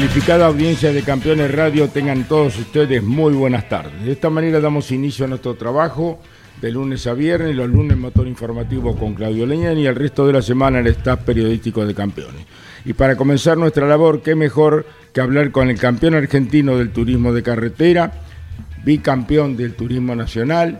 [0.00, 4.02] Calificada audiencia de Campeones Radio, tengan todos ustedes muy buenas tardes.
[4.02, 6.18] De esta manera damos inicio a nuestro trabajo
[6.62, 10.32] de lunes a viernes, los lunes motor informativo con Claudio Leñán y el resto de
[10.32, 12.46] la semana el staff periodístico de Campeones.
[12.86, 17.34] Y para comenzar nuestra labor, qué mejor que hablar con el campeón argentino del turismo
[17.34, 18.10] de carretera,
[18.82, 20.78] bicampeón del turismo nacional,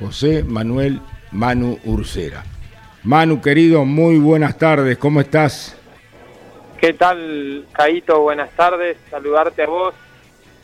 [0.00, 2.42] José Manuel Manu Ursera.
[3.04, 5.77] Manu, querido, muy buenas tardes, ¿cómo estás?
[6.78, 8.20] ¿Qué tal, Caito?
[8.20, 8.98] Buenas tardes.
[9.10, 9.94] Saludarte a vos,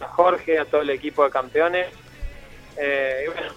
[0.01, 1.89] a Jorge, a todo el equipo de campeones.
[2.79, 3.53] Eh, y bueno,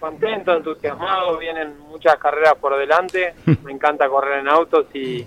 [0.00, 1.36] contento, entusiasmado.
[1.36, 3.34] Vienen muchas carreras por delante.
[3.64, 5.26] Me encanta correr en autos y,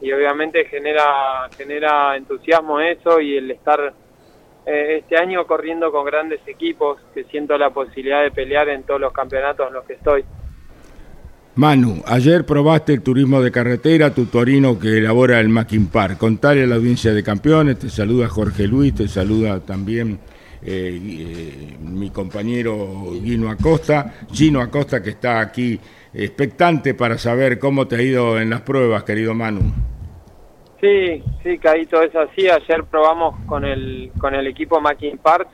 [0.00, 3.92] y obviamente genera, genera entusiasmo eso y el estar
[4.64, 8.98] eh, este año corriendo con grandes equipos que siento la posibilidad de pelear en todos
[8.98, 10.24] los campeonatos en los que estoy.
[11.58, 16.16] Manu, ayer probaste el turismo de carretera, tu torino que elabora el Mackin Park.
[16.16, 20.20] Contale a la audiencia de campeones, te saluda Jorge Luis, te saluda también
[20.62, 25.80] eh, eh, mi compañero Gino Acosta, Gino Acosta que está aquí
[26.14, 29.62] expectante para saber cómo te ha ido en las pruebas, querido Manu.
[30.80, 32.48] Sí, sí, Caito, es así.
[32.48, 35.48] Ayer probamos con el, con el equipo Mackin Park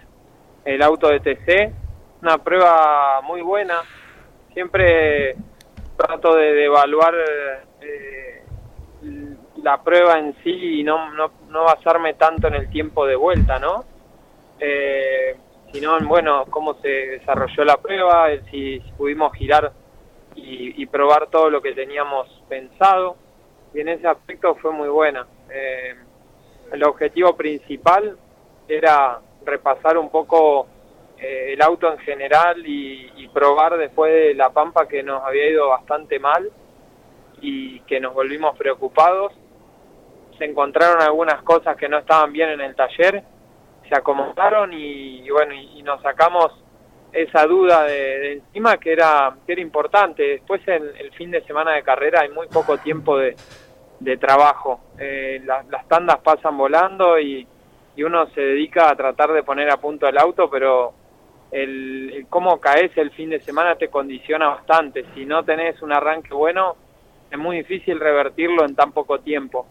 [0.67, 1.73] el auto de TC,
[2.21, 3.77] una prueba muy buena.
[4.53, 5.35] Siempre
[5.97, 7.15] trato de, evaluar
[7.81, 8.43] eh,
[9.63, 13.59] la prueba en sí y no, no, no, basarme tanto en el tiempo de vuelta,
[13.59, 13.85] ¿no?
[14.61, 15.37] Eh,
[15.73, 19.73] sino en, bueno, cómo se desarrolló la prueba, si, pudimos girar
[20.35, 23.17] y, y, probar todo lo que teníamos pensado.
[23.73, 25.27] Y en ese aspecto fue muy buena.
[25.51, 25.95] Eh,
[26.73, 28.17] el objetivo principal
[28.69, 30.69] era repasar un poco
[31.27, 35.69] eh, el auto en general y, probar después de la Pampa que nos había ido
[35.69, 36.49] bastante mal
[37.41, 39.33] y que nos volvimos preocupados.
[40.39, 43.25] Se encontraron algunas cosas que no estaban bien en el taller,
[43.89, 46.53] se acomodaron y, bueno, y, nos sacamos
[47.13, 50.23] esa duda de, encima que era, que era importante.
[50.23, 53.35] Después en el fin de semana de carrera hay muy poco tiempo de,
[54.21, 54.81] trabajo.
[54.97, 57.49] Eh, la, las tandas pasan volando y
[57.99, 60.95] uno se dedica a tratar de poner a punto el auto, pero
[61.55, 65.05] el, el, cómo caes el fin de semana te condiciona bastante.
[65.15, 66.75] Si no tenés un arranque bueno,
[67.31, 69.67] es muy difícil revertirlo en tan poco tiempo.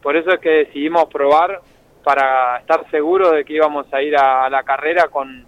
[0.00, 1.60] Por eso es que decidimos probar
[2.04, 5.44] para estar seguros de que íbamos a ir a, la carrera con,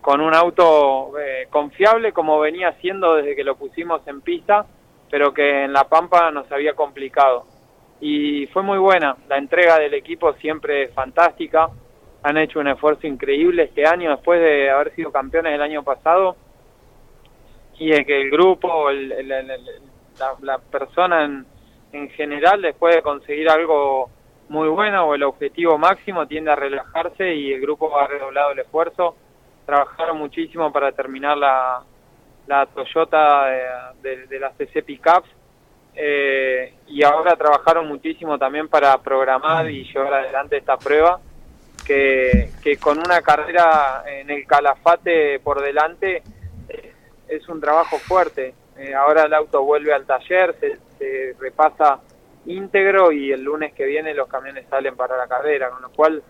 [0.00, 4.66] con un auto eh, confiable como venía siendo desde que lo pusimos en pista,
[5.08, 7.44] pero que en La Pampa nos había complicado.
[8.00, 11.68] Y fue muy buena, la entrega del equipo siempre fantástica,
[12.22, 16.36] han hecho un esfuerzo increíble este año después de haber sido campeones el año pasado
[17.78, 19.52] y de que el grupo, el, el,
[20.42, 21.44] la, persona en,
[21.92, 24.08] en, general después de conseguir algo
[24.48, 28.60] muy bueno o el objetivo máximo tiende a relajarse y el grupo ha redoblado el
[28.60, 29.16] esfuerzo,
[29.66, 31.82] trabajaron muchísimo para terminar la,
[32.46, 33.62] la Toyota de,
[34.02, 35.28] de, de las TC Pickups
[35.94, 41.20] eh, y ahora trabajaron muchísimo también para programar y llevar adelante esta prueba
[41.84, 46.22] que, que con una carrera en el calafate por delante
[46.68, 46.92] eh,
[47.28, 48.54] es un trabajo fuerte.
[48.76, 52.00] Eh, ahora el auto vuelve al taller, se, se, repasa
[52.46, 56.22] íntegro y el lunes que viene los camiones salen para la carrera, con lo cual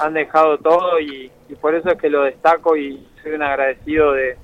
[0.00, 4.12] han dejado todo y, y por eso es que lo destaco y soy un agradecido
[4.12, 4.36] de,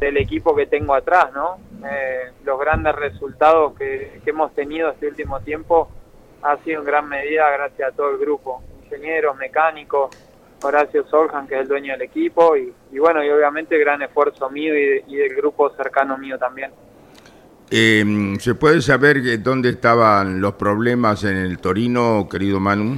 [0.00, 1.58] del equipo que tengo atrás, ¿no?
[1.88, 5.88] Eh, los grandes resultados que, que hemos tenido este último tiempo
[6.42, 10.10] ha sido en gran medida gracias a todo el grupo ingenieros, mecánicos,
[10.62, 14.74] Horacio Soljan, que es el dueño del equipo, y, bueno, y obviamente gran esfuerzo mío
[14.74, 16.70] y, del grupo cercano mío también.
[17.70, 22.96] Em, ¿Se puede saber dónde estaban los problemas en el Torino, querido Manu?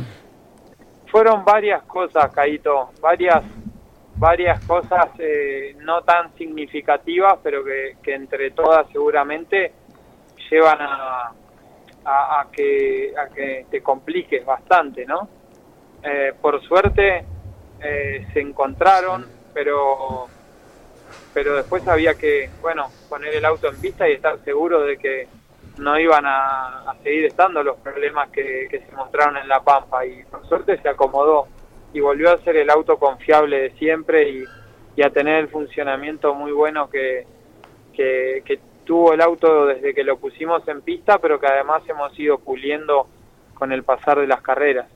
[1.10, 3.42] Fueron varias cosas, Caito, varias
[4.18, 9.72] varias cosas eh, no tan significativas, pero que, entre todas seguramente
[10.50, 11.32] llevan a,
[12.04, 15.28] a, que, a que te compliques bastante, ¿no?
[16.02, 17.24] Eh, por suerte
[17.80, 20.28] eh, se encontraron, pero
[21.32, 25.28] pero después había que, bueno, poner el auto en pista y estar seguro de que
[25.78, 30.24] no iban a, seguir estando los problemas que, que se mostraron en La Pampa y
[30.24, 31.46] por suerte se acomodó
[31.92, 34.44] y volvió a ser el auto confiable de siempre y,
[35.00, 37.24] a tener el funcionamiento muy bueno que,
[37.94, 42.38] que, tuvo el auto desde que lo pusimos en pista, pero que además hemos ido
[42.38, 43.06] puliendo
[43.54, 44.88] con el pasar de las carreras.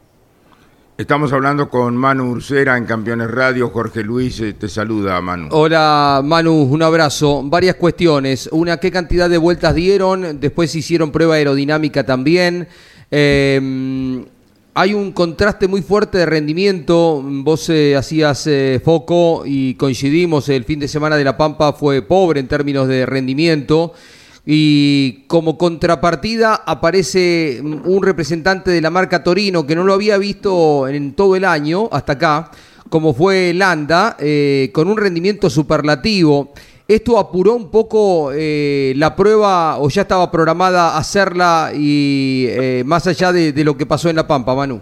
[0.98, 3.70] Estamos hablando con Manu Ursera en Campeones Radio.
[3.70, 5.48] Jorge Luis eh, te saluda, Manu.
[5.50, 7.42] Hola, Manu, un abrazo.
[7.44, 8.48] Varias cuestiones.
[8.52, 10.38] Una, ¿qué cantidad de vueltas dieron?
[10.38, 12.68] Después hicieron prueba aerodinámica también.
[13.10, 14.24] Eh,
[14.74, 17.22] hay un contraste muy fuerte de rendimiento.
[17.22, 22.00] Vos eh, hacías eh, foco y coincidimos, el fin de semana de La Pampa fue
[22.00, 23.92] pobre en términos de rendimiento.
[24.44, 30.88] Y como contrapartida aparece un representante de la marca Torino que no lo había visto
[30.88, 32.50] en todo el año hasta acá,
[32.88, 36.52] como fue Landa, eh, con un rendimiento superlativo.
[36.88, 43.06] ¿Esto apuró un poco eh, la prueba o ya estaba programada hacerla y eh, más
[43.06, 44.80] allá de, lo que pasó en La Pampa, Manu?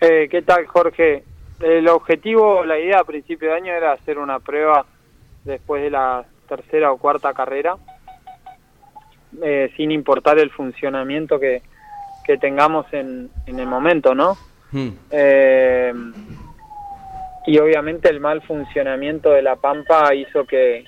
[0.00, 1.24] Eh, ¿Qué tal, Jorge?
[1.60, 4.86] El objetivo, la idea a principio de año era hacer una prueba
[5.44, 7.76] después de la tercera o cuarta carrera,
[9.76, 11.62] sin importar el funcionamiento que,
[12.40, 14.36] tengamos en, el momento, ¿no?
[14.70, 14.90] Hmm
[17.48, 20.84] y obviamente el mal funcionamiento de la Pampa hizo que,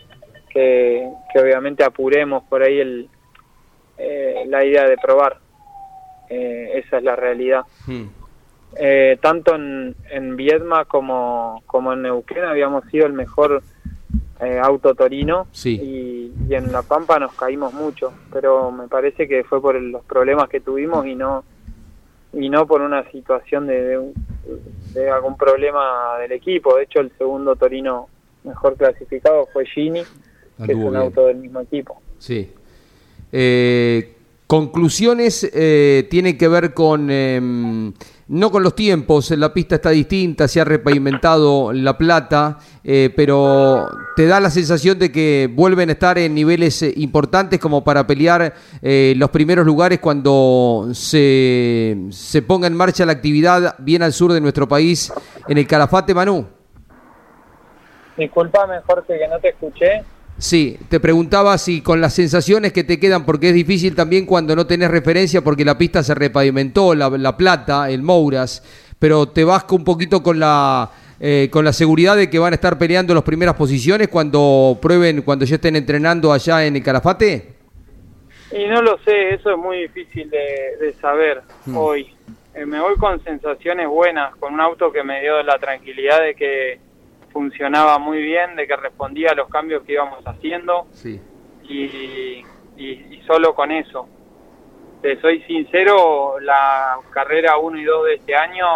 [0.50, 3.08] que, obviamente apuremos por ahí el,
[3.96, 5.38] eh, la idea de probar.
[6.28, 7.62] Eh, esa es la realidad.
[7.86, 8.08] Hmm.
[8.76, 13.62] Eh, tanto en, en Viedma como, como en Neuquén habíamos sido el mejor
[14.62, 19.60] auto torino y, y, en La Pampa nos caímos mucho, pero me parece que fue
[19.60, 21.44] por los problemas que tuvimos y no
[22.32, 24.12] y no por una situación de,
[24.94, 26.76] de, algún problema del equipo.
[26.76, 28.08] De hecho, el segundo Torino
[28.44, 30.02] mejor clasificado fue Gini,
[30.64, 32.00] que es un auto del mismo equipo.
[32.18, 32.52] Sí.
[33.32, 34.14] Eh,
[34.50, 37.92] conclusiones eh, tienen que ver con em,
[38.26, 43.86] no con los tiempos, la pista está distinta, se ha repavimentado La Plata, eh, pero
[44.16, 48.08] te da la sensación de que vuelven a estar en niveles eh, importantes como para
[48.08, 54.12] pelear eh, los primeros lugares cuando se, se ponga en marcha la actividad bien al
[54.12, 55.12] sur de nuestro país
[55.46, 56.44] en el Calafate, Manu.
[58.16, 60.02] Disculpame, Jorge, que no te escuché.
[60.40, 64.56] Sí, te preguntaba si con las sensaciones que te quedan, porque es difícil también cuando
[64.56, 68.64] no tenés referencia, porque la pista se repavimentó, la, la Plata, el Mouras,
[68.98, 70.90] pero te vas un poquito con la
[71.22, 75.20] eh, con la seguridad de que van a estar peleando las primeras posiciones cuando prueben,
[75.20, 77.56] cuando ya estén entrenando allá en el Calafate.
[78.50, 81.76] Y no lo sé, eso es muy difícil de, saber hmm.
[81.76, 82.14] hoy.
[82.54, 86.34] Eh, me voy con sensaciones buenas, con un auto que me dio la tranquilidad de
[86.34, 86.80] que
[87.32, 90.86] funcionaba muy bien, de que respondía a los cambios que íbamos haciendo.
[90.92, 91.20] Sí.
[91.68, 92.44] Y,
[93.26, 94.08] solo con eso.
[95.02, 98.66] Te soy sincero, la carrera 1 y 2 de este año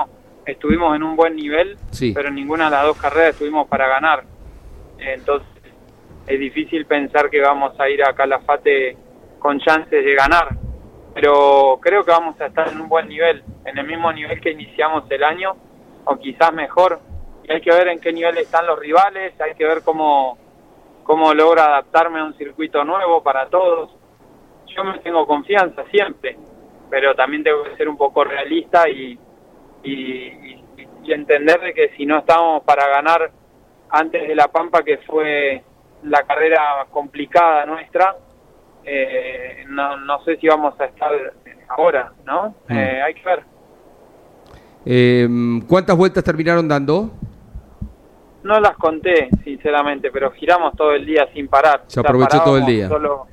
[0.47, 1.77] estuvimos en un buen nivel,
[2.15, 4.25] pero en ninguna de las dos carreras estuvimos para ganar.
[4.99, 5.49] Entonces
[6.27, 8.97] es difícil pensar que vamos a ir a Calafate
[9.39, 10.57] con chances de ganar,
[11.15, 14.53] pero creo que vamos a estar en un buen nivel, en el mismo nivel que
[14.53, 15.57] iniciamos el año,
[16.05, 17.01] o quizás mejor,
[17.47, 20.39] y hay que ver en qué nivel están los rivales, hay que ver cómo,
[21.03, 23.91] cómo logro adaptarme a un circuito nuevo para todos.
[24.75, 26.37] Yo me tengo confianza siempre,
[26.91, 29.19] pero también tengo que ser un poco realista y,
[29.83, 30.61] y,
[31.07, 33.31] entender de que si no estamos para ganar
[33.91, 35.63] antes de La Pampa, que fue
[36.05, 38.17] la carrera complicada nuestra,
[38.85, 41.13] eh, no, no sé si vamos a estar
[41.69, 42.55] ahora, ¿no?
[42.69, 42.73] Mm.
[42.73, 43.43] Eh, hay que ver.
[44.87, 45.29] Eh,
[45.69, 47.11] ¿Cuántas vueltas terminaron dando?
[48.45, 51.85] No las conté, sinceramente, pero giramos todo el día sin parar.
[51.87, 52.89] Se aprovechó todo el día.
[52.89, 53.27] Solo,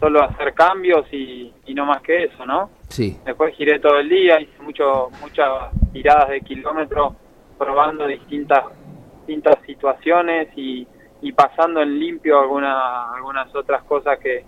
[0.00, 2.70] solo hacer cambios y, no más que eso, ¿no?
[2.88, 3.18] Sí.
[3.24, 5.48] Después giré todo el día, hice mucho, muchas
[5.92, 7.14] tiradas de kilómetros
[7.56, 8.64] probando distintas,
[9.18, 10.86] distintas situaciones y,
[11.22, 14.44] y pasando en limpio alguna, algunas otras cosas que,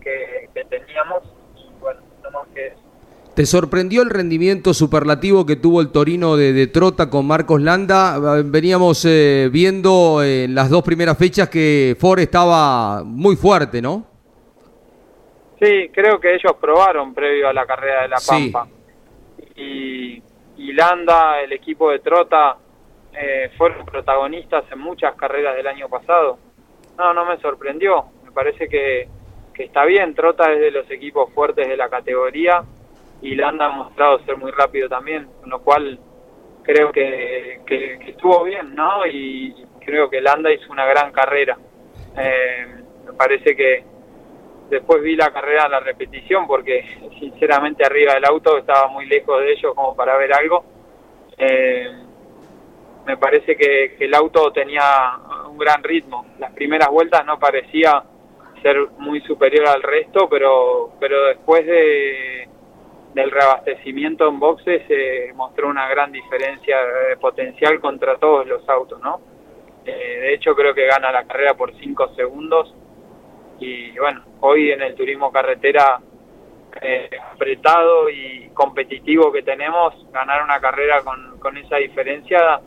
[0.00, 1.22] que, teníamos.
[1.56, 2.81] Y bueno, no más que eso.
[3.34, 8.18] ¿Te sorprendió el rendimiento superlativo que tuvo el Torino de, Trota con Marcos Landa?
[8.44, 14.04] Veníamos eh, viendo en las dos primeras fechas que Ford estaba muy fuerte, ¿no?
[15.58, 18.68] Sí, creo que ellos probaron previo a la carrera de La Pampa.
[19.56, 20.20] Y,
[20.74, 22.56] Landa, el equipo de Trota,
[23.14, 26.38] eh, fueron protagonistas en muchas carreras del año pasado.
[26.98, 28.04] No, no me sorprendió.
[28.24, 29.08] Me parece que,
[29.54, 30.14] que está bien.
[30.14, 32.62] Trota es de los equipos fuertes de la categoría
[33.22, 35.98] y Landa ha mostrado ser muy rápido también, con lo cual
[36.62, 37.60] creo que,
[38.08, 39.06] estuvo bien, ¿no?
[39.06, 41.56] Y creo que Landa hizo una gran carrera.
[42.18, 42.66] Eh,
[43.06, 43.84] me parece que
[44.68, 46.84] después vi la carrera, la repetición, porque
[47.20, 50.64] sinceramente arriba del auto estaba muy lejos de ellos como para ver algo.
[51.38, 51.90] Eh,
[53.06, 54.82] me parece que, que, el auto tenía
[55.48, 56.26] un gran ritmo.
[56.40, 58.02] Las primeras vueltas no parecía
[58.62, 62.48] ser muy superior al resto, pero, pero después de,
[63.14, 66.76] del reabastecimiento en boxes se mostró una gran diferencia
[67.08, 69.20] de potencial contra todos los autos, ¿no?
[69.84, 72.74] Eh, de hecho creo que gana la carrera por 5 segundos
[73.58, 76.00] y bueno, hoy en el turismo carretera
[76.80, 82.60] eh, apretado y competitivo que tenemos, ganar una carrera con, con esa diferencia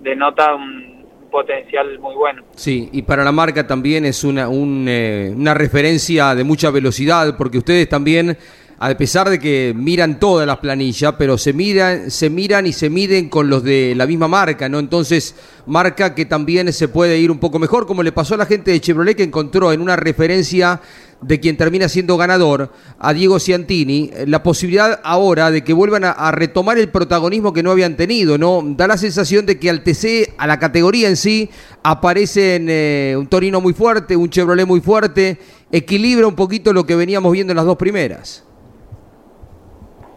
[0.00, 0.94] denota un,
[1.34, 2.44] potencial muy bueno.
[2.54, 7.36] Sí, y para la marca también es una, un, eh, una referencia de mucha velocidad,
[7.36, 8.38] porque ustedes también
[8.78, 12.90] a pesar de que miran todas las planillas, pero se miran, se miran y se
[12.90, 14.78] miden con los de la misma marca, ¿no?
[14.78, 15.34] Entonces,
[15.66, 18.70] marca que también se puede ir un poco mejor, como le pasó a la gente
[18.70, 20.80] de Chevrolet que encontró en una referencia
[21.20, 26.30] de quien termina siendo ganador, a Diego Ciantini, la posibilidad ahora de que vuelvan a,
[26.32, 28.62] retomar el protagonismo que no habían tenido, ¿no?
[28.76, 31.48] Da la sensación de que al TC, a la categoría en sí,
[31.82, 35.38] aparecen eh, un Torino muy fuerte, un Chevrolet muy fuerte,
[35.72, 38.44] equilibra un poquito lo que veníamos viendo en las dos primeras.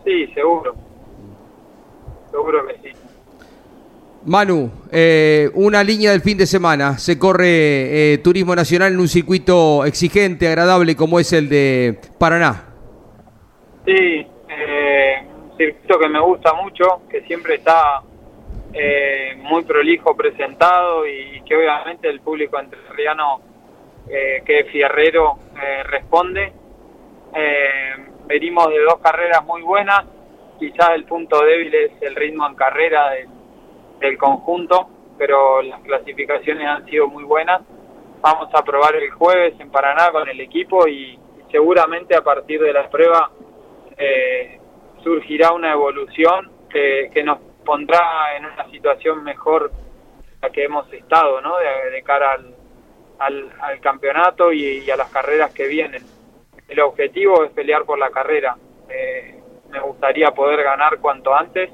[0.08, 0.74] Sí, seguro.
[2.32, 2.98] Seguro que sí.
[4.26, 6.98] Manu, eh, una línea del fin de semana.
[6.98, 12.70] Se corre eh, Turismo Nacional en un circuito exigente, agradable como es el de Paraná.
[13.86, 18.02] Sí, eh, un circuito que me gusta mucho, que siempre está
[19.50, 23.42] muy prolijo presentado y que obviamente el público entrerriano
[24.08, 25.40] que es fierrero
[25.86, 26.54] responde
[28.27, 30.05] venimos de dos carreras muy buenas,
[30.60, 33.12] quizás el punto débil es el ritmo en carrera
[34.00, 37.62] del, conjunto, pero las clasificaciones han sido muy buenas.
[38.22, 41.17] Vamos a probar el jueves en Paraná con el equipo y,
[41.51, 43.31] seguramente a partir de la prueba
[43.98, 44.60] eh,
[45.01, 49.72] surgirá una evolución que, nos pondrá en una situación mejor
[50.41, 51.55] la que hemos estado, ¿no?
[51.57, 52.38] De, cara
[53.19, 56.03] al, al, campeonato y a las carreras que vienen
[56.67, 58.57] el objetivo es pelear por la carrera.
[58.89, 61.69] Eh, me gustaría poder ganar cuanto antes,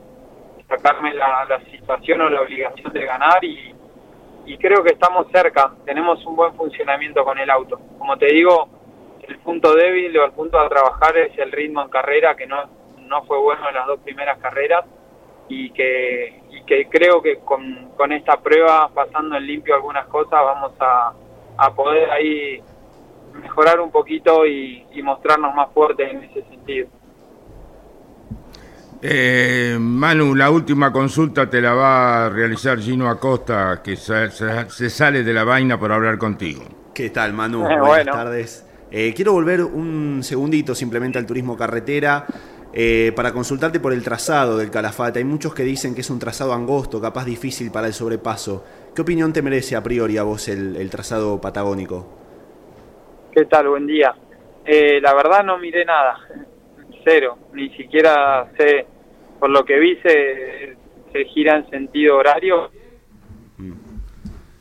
[0.68, 3.74] sacarme la, situación o la obligación de ganar y,
[4.60, 7.82] creo que estamos cerca, tenemos un buen funcionamiento con el auto.
[7.98, 8.70] Como te digo,
[9.28, 12.64] el punto débil o el punto a trabajar es el ritmo en carrera, que no,
[13.00, 14.86] no fue bueno en las dos primeras carreras
[15.50, 20.32] y que, y que creo que con, con esta prueba, pasando en limpio algunas cosas,
[20.32, 21.12] vamos a,
[21.58, 22.62] a poder ahí
[23.34, 26.88] mejorar un poquito y, mostrarnos más fuertes en ese sentido.
[29.02, 35.24] Eh, Manu, la última consulta te la va a realizar Gino Acosta, que se, sale
[35.24, 36.64] de la vaina por hablar contigo.
[36.94, 37.68] ¿Qué tal, Manu?
[37.70, 38.66] Eh, Buenas tardes.
[38.92, 42.26] Eh, quiero volver un segundito simplemente al turismo carretera
[43.16, 45.20] para consultarte por el trazado del Calafate.
[45.20, 48.64] Hay muchos que dicen que es un trazado angosto, capaz difícil para el sobrepaso.
[48.96, 52.23] ¿Qué opinión te merece a priori a vos el trazado patagónico?
[53.34, 53.68] ¿Qué tal?
[53.68, 54.14] Buen día.
[54.64, 56.20] Eh, la verdad no miré nada,
[57.04, 58.86] cero, ni siquiera sé,
[59.40, 60.78] por lo que vi se,
[61.26, 62.70] gira en sentido horario,
[63.58, 63.74] mm.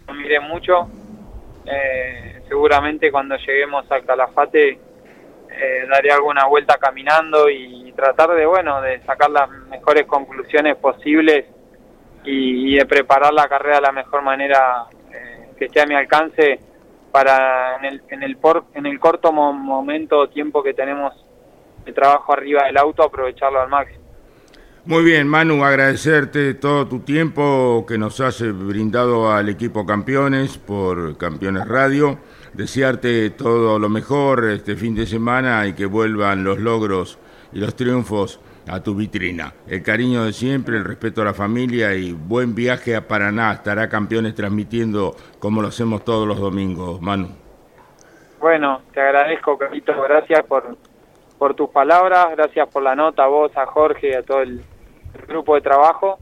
[0.07, 0.88] no miré mucho,
[1.67, 8.81] eh, seguramente cuando lleguemos al Calafate eh, daré alguna vuelta caminando y tratar de, bueno,
[8.81, 11.45] de sacar las mejores conclusiones posibles
[12.25, 14.87] y, y de preparar la carrera de la mejor manera
[15.59, 16.72] que esté a mi alcance
[17.12, 21.12] para en el, en el, por, en el corto momento tiempo que tenemos
[21.85, 24.02] de trabajo arriba del auto aprovecharlo al máximo.
[24.85, 31.16] Muy bien, Manu, agradecerte todo tu tiempo que nos has brindado al equipo Campeones por
[31.16, 32.19] Campeones Radio.
[32.52, 37.21] Desearte todo lo mejor este fin de semana y que vuelvan los logros
[37.52, 39.52] y los triunfos a tu vitrina.
[39.66, 43.52] El cariño de siempre, el respeto a la familia y buen viaje a Paraná.
[43.52, 47.28] Estará Campeones transmitiendo como lo hacemos todos los domingos, Manu.
[48.40, 50.76] Bueno, te agradezco, Carlitos, gracias por,
[51.38, 54.64] por tus palabras, gracias por la nota a vos, a Jorge, a todo el
[55.28, 56.19] grupo de trabajo.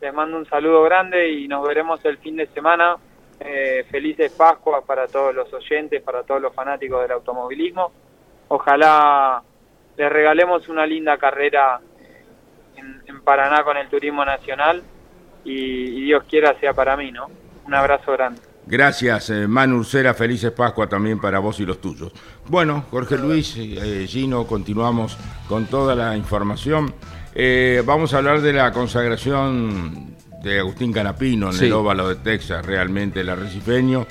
[0.00, 2.96] Les mando un saludo grande y nos veremos el fin de semana.
[3.38, 7.92] Eh, felices Pascuas para todos los oyentes, para todos los fanáticos del automovilismo.
[8.48, 9.42] Ojalá
[10.00, 11.78] les regalemos una linda carrera
[12.74, 14.82] en, Paraná con el Turismo Nacional
[15.44, 17.26] y, Dios quiera sea para mí, ¿no?
[17.66, 18.40] Un abrazo grande.
[18.66, 22.12] Gracias, eh, Manu Ursera, felices Pascua también para vos y los tuyos.
[22.46, 26.94] Bueno, Jorge Luis, eh, Gino, continuamos con toda la información.
[27.34, 32.64] Eh, vamos a hablar de la consagración de Agustín Canapino en el óvalo de Texas,
[32.64, 34.06] realmente el arrecifeño.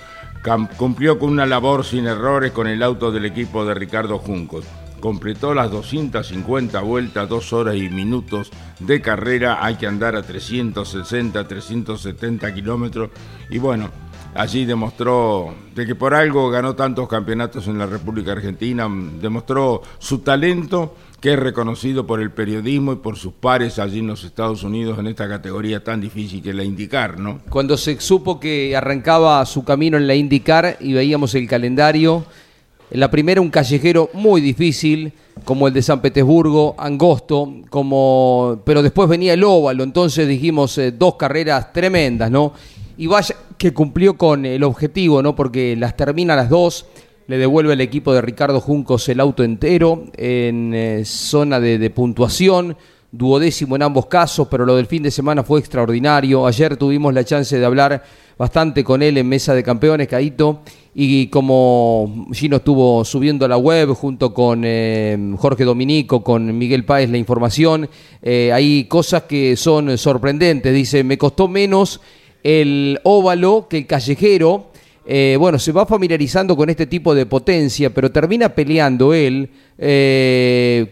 [0.78, 4.66] Cumplió con una labor sin errores con el auto del equipo de Ricardo Juncos.
[5.00, 9.64] Completó las 250 vueltas, dos horas y minutos de carrera.
[9.64, 13.10] Hay que andar a 360, 370 kilómetros.
[13.50, 13.90] Y bueno,
[14.36, 18.88] allí demostró de que por algo ganó tantos campeonatos en la República Argentina,
[19.22, 24.08] demostró su talento que es reconocido por el periodismo y por sus pares allí en
[24.08, 27.42] los Estados Unidos en esta categoría tan difícil que la IndyCar, ¿no?
[27.50, 32.49] Cuando se supo que arrancaba su camino en la IndyCar y veíamos el calendario, en
[32.92, 35.14] la primera un callejero muy difícil,
[35.46, 40.92] como el de San Petersburgo, angosto, como pero después venía el óvalo, entonces dijimos eh,
[40.92, 42.54] dos carreras tremendas, ¿no?
[42.98, 45.36] Y vaya que cumplió con el objetivo, ¿no?
[45.36, 46.86] Porque las termina las dos,
[47.28, 52.76] le devuelve el equipo de Ricardo Juncos el auto entero en eh, zona de, puntuación,
[53.12, 56.48] duodécimo en ambos casos, pero lo del fin de semana fue extraordinario.
[56.48, 58.04] Ayer tuvimos la chance de hablar
[58.40, 60.62] bastante con él en Mesa de Campeones, Caito,
[60.96, 66.86] y como Gino estuvo subiendo a la web junto con eh, Jorge Dominico, con Miguel
[66.86, 67.90] Páez la información,
[68.22, 70.74] eh, hay cosas que son sorprendentes.
[70.74, 72.00] Dice, me costó menos
[72.42, 74.72] el óvalo que el callejero.
[75.06, 79.50] Eh, bueno, se va familiarizando con este tipo de potencia, pero termina peleando él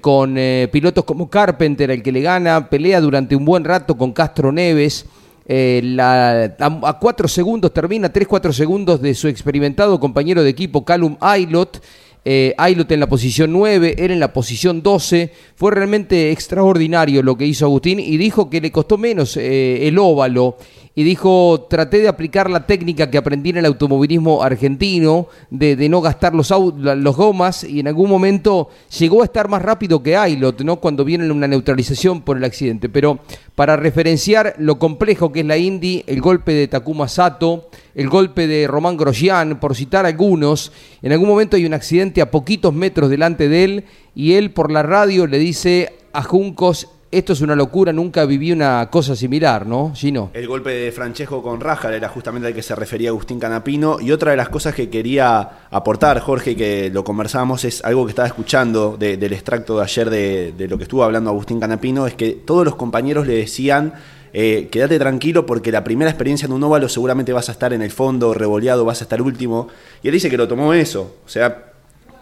[0.01, 0.37] con
[0.71, 5.05] pilotos como Carpenter, el que le gana, pelea durante un buen rato con Castro Neves.
[5.49, 11.81] A, cuatro segundos, termina tres, cuatro segundos de su experimentado compañero de equipo, Callum Aylot.
[12.29, 15.31] Eh, Aylot en la posición 9, él en la posición 12.
[15.55, 20.57] Fue realmente extraordinario lo que hizo Agustín y dijo que le costó menos el óvalo
[20.97, 26.01] y dijo, traté de aplicar la técnica que aprendí en el automovilismo argentino, de, no
[26.01, 30.61] gastar los, los gomas, y en algún momento llegó a estar más rápido que Ailot,
[30.61, 30.77] ¿no?
[30.77, 32.89] cuando viene una neutralización por el accidente.
[32.89, 33.19] Pero
[33.53, 38.47] para referenciar lo complejo que es la Indy, el golpe de Takuma Sato, el golpe
[38.47, 40.71] de Román Grosjean, por citar algunos,
[41.03, 44.71] en algún momento hay un accidente a poquitos metros delante de él, y él por
[44.71, 49.65] la radio le dice a Juncos, esto es una locura, nunca viví una cosa similar,
[49.65, 50.31] ¿no, Gino?
[50.33, 53.97] El golpe de Francesco con Rajar era justamente al que se refería Agustín Canapino.
[54.01, 58.09] Y otra de las cosas que quería aportar, Jorge, que lo conversábamos, es algo que
[58.09, 62.31] estaba escuchando del extracto de ayer de, lo que estuvo hablando Agustín Canapino, es que
[62.31, 63.93] todos los compañeros le decían
[64.33, 67.81] eh, quédate tranquilo porque la primera experiencia en un óvalo seguramente vas a estar en
[67.81, 69.69] el fondo, revoleado, vas a estar último.
[70.03, 71.15] Y él dice que lo tomó eso.
[71.25, 71.71] O sea,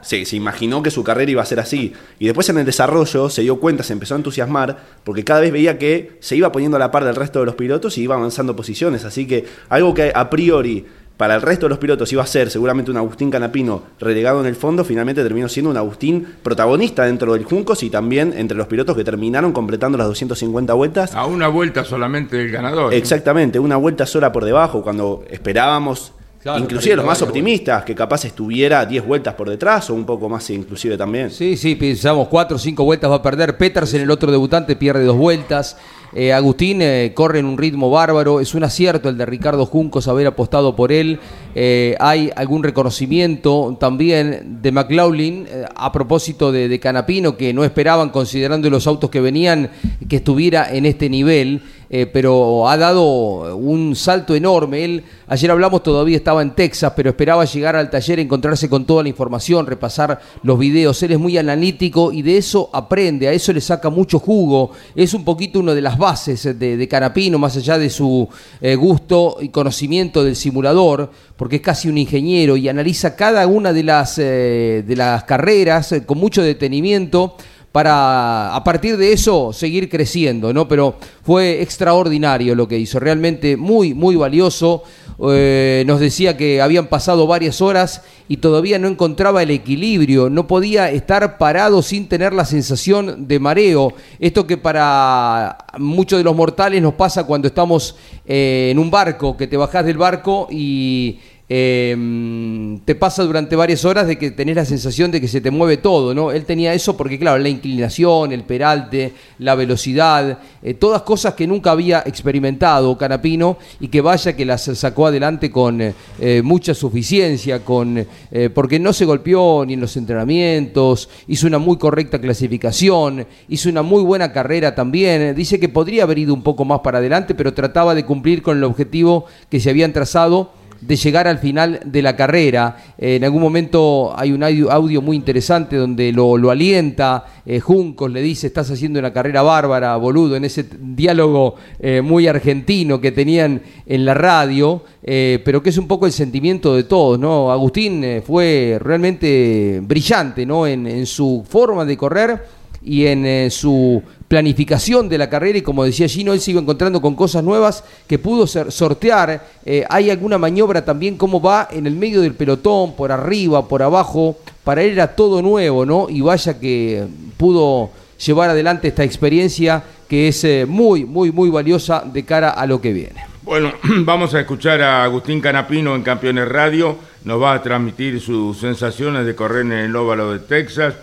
[0.06, 1.94] se, imaginó que su carrera iba a ser así.
[2.20, 5.52] Y después en el desarrollo se dio cuenta, se empezó a entusiasmar, porque cada vez
[5.52, 8.16] veía que se iba poniendo a la par del resto de los pilotos y iba
[8.16, 9.04] avanzando posiciones.
[9.04, 10.86] Así que algo que a priori
[11.18, 14.48] para el resto de los pilotos iba a ser seguramente un Agustín Canapino relegado en
[14.48, 18.68] el fondo, finalmente terminó siendo un Agustín protagonista dentro del Juncos y también entre los
[18.68, 21.16] pilotos que terminaron completando las 250 vueltas.
[21.16, 22.94] A una vuelta solamente del ganador.
[22.94, 26.12] Exactamente, una vuelta sola por debajo, cuando esperábamos
[26.60, 30.50] inclusive los más optimistas, que capaz estuviera 10 vueltas por detrás o un poco más
[30.50, 31.32] inclusive también.
[31.32, 33.56] Sí, sí, pensamos 4 o 5 vueltas va a perder.
[33.60, 35.78] en el otro debutante, pierde dos vueltas.
[36.14, 38.40] Eh, Agustín eh, corre en un ritmo bárbaro.
[38.40, 41.20] Es un acierto el de Ricardo Juncos haber apostado por él.
[41.56, 48.10] Eh, hay algún reconocimiento también de McLaughlin a propósito de, de Canapino, que no esperaban,
[48.10, 49.72] considerando los autos que venían,
[50.08, 51.62] que estuviera en este nivel.
[51.90, 54.84] Eh, pero ha dado un salto enorme.
[54.84, 59.04] Él, ayer hablamos, todavía estaba en Texas, pero esperaba llegar al taller, encontrarse con toda
[59.04, 61.02] la información, repasar los videos.
[61.04, 64.72] Él es muy analítico y de eso aprende, a eso le saca mucho jugo.
[64.96, 68.28] Es un poquito una de las bases de, Canapino, más allá de su
[68.62, 73.74] eh, gusto y conocimiento del simulador, porque es casi un ingeniero y analiza cada una
[73.74, 77.36] de las, eh, de las carreras con mucho detenimiento
[77.76, 80.66] para a partir de eso seguir creciendo, ¿no?
[80.66, 84.84] Pero fue extraordinario lo que hizo, realmente muy, muy valioso.
[85.28, 90.48] Eh, nos decía que habían pasado varias horas y todavía no encontraba el equilibrio, no
[90.48, 93.92] podía estar parado sin tener la sensación de mareo.
[94.20, 99.36] Esto que para muchos de los mortales nos pasa cuando estamos eh, en un barco,
[99.36, 104.56] que te bajás del barco y eh, te pasa durante varias horas de que tenés
[104.56, 106.32] la sensación de que se te mueve todo, ¿no?
[106.32, 111.46] Él tenía eso porque, claro, la inclinación, el peralte, la velocidad, eh, todas cosas que
[111.46, 117.64] nunca había experimentado Canapino y que vaya que las sacó adelante con eh, mucha suficiencia,
[117.64, 118.06] con,
[118.54, 123.84] porque no se golpeó ni en los entrenamientos, hizo una muy correcta clasificación, hizo una
[123.84, 127.54] muy buena carrera también, dice que podría haber ido un poco más para adelante, pero
[127.54, 132.02] trataba de cumplir con el objetivo que se habían trazado de llegar al final de
[132.02, 132.78] la carrera.
[132.98, 138.48] en algún momento hay un audio, muy interesante donde lo, alienta, eh, Juncos le dice,
[138.48, 144.06] estás haciendo una carrera bárbara, boludo, en ese diálogo eh, muy argentino que tenían en
[144.06, 147.52] la radio, eh, pero que es un poco el sentimiento de todos, ¿no?
[147.52, 150.68] Agustín fue realmente brillante, ¿no?
[150.68, 152.44] En, en su forma de correr
[152.84, 157.16] y en su planificación de la carrera y como decía Gino, él iba encontrando con
[157.16, 159.46] cosas nuevas que pudo sortear.
[159.66, 163.84] Eh, hay alguna maniobra también, cómo va en el medio del pelotón, por arriba, por
[163.84, 164.38] abajo.
[164.64, 166.08] Para él era todo nuevo, ¿no?
[166.10, 167.06] Y vaya que
[167.38, 167.92] pudo
[168.26, 172.82] llevar adelante esta experiencia que es eh, muy, muy, muy valiosa de cara a lo
[172.82, 173.26] que viene.
[173.44, 176.98] Bueno, vamos a escuchar a Agustín Canapino en Campeones Radio.
[177.24, 180.96] Nos va a transmitir sus sensaciones de correr en el óvalo de Texas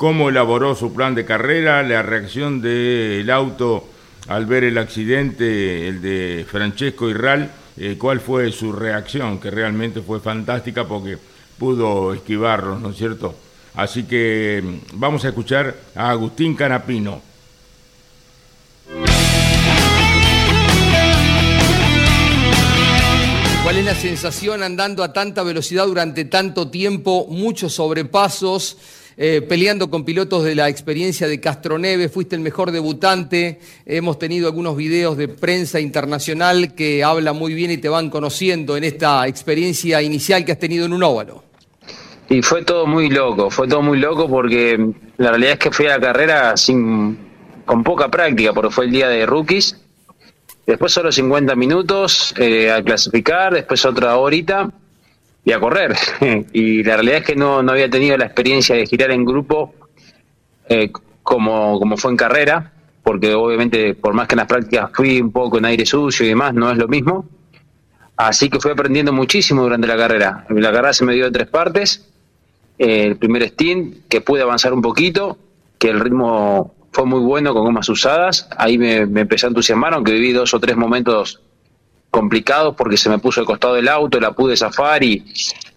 [0.00, 3.86] cómo elaboró su plan de carrera, la reacción del auto
[4.28, 10.00] al ver el accidente, el de Francesco Irral, eh, cuál fue su reacción, que realmente
[10.00, 11.18] fue fantástica porque
[11.58, 13.34] pudo esquivarlo, ¿no es cierto?
[13.74, 17.20] Así que mm, vamos a escuchar a Agustín Canapino.
[23.62, 28.78] ¿Cuál es la sensación andando a tanta velocidad durante tanto tiempo, muchos sobrepasos?
[29.22, 34.46] Eh, peleando con pilotos de la experiencia de Castroneve, fuiste el mejor debutante, hemos tenido
[34.46, 39.28] algunos videos de prensa internacional que habla muy bien y te van conociendo en esta
[39.28, 41.44] experiencia inicial que has tenido en un óvalo.
[42.30, 45.84] Y fue todo muy loco, fue todo muy loco porque la realidad es que fui
[45.84, 47.18] a la carrera sin,
[47.66, 49.76] con poca práctica, porque fue el día de rookies.
[50.66, 54.72] Después solo 50 minutos eh, a clasificar, después otra horita
[55.44, 55.96] y a correr.
[56.52, 59.74] y la realidad es que no, no había tenido la experiencia de girar en grupo
[60.68, 60.90] eh,
[61.22, 62.72] como, como fue en carrera,
[63.02, 66.30] porque obviamente por más que en las prácticas fui un poco en aire sucio y
[66.30, 67.28] demás, no es lo mismo.
[68.16, 70.44] Así que fui aprendiendo muchísimo durante la carrera.
[70.50, 72.06] La carrera se me dio en tres partes.
[72.76, 75.38] el primer stint, que pude avanzar un poquito,
[75.78, 78.48] que el ritmo fue muy bueno con gomas usadas.
[78.58, 81.40] Ahí me, me empecé a entusiasmar, aunque viví dos o tres momentos
[82.10, 85.24] complicados porque se me puso al costado del auto, la pude zafar y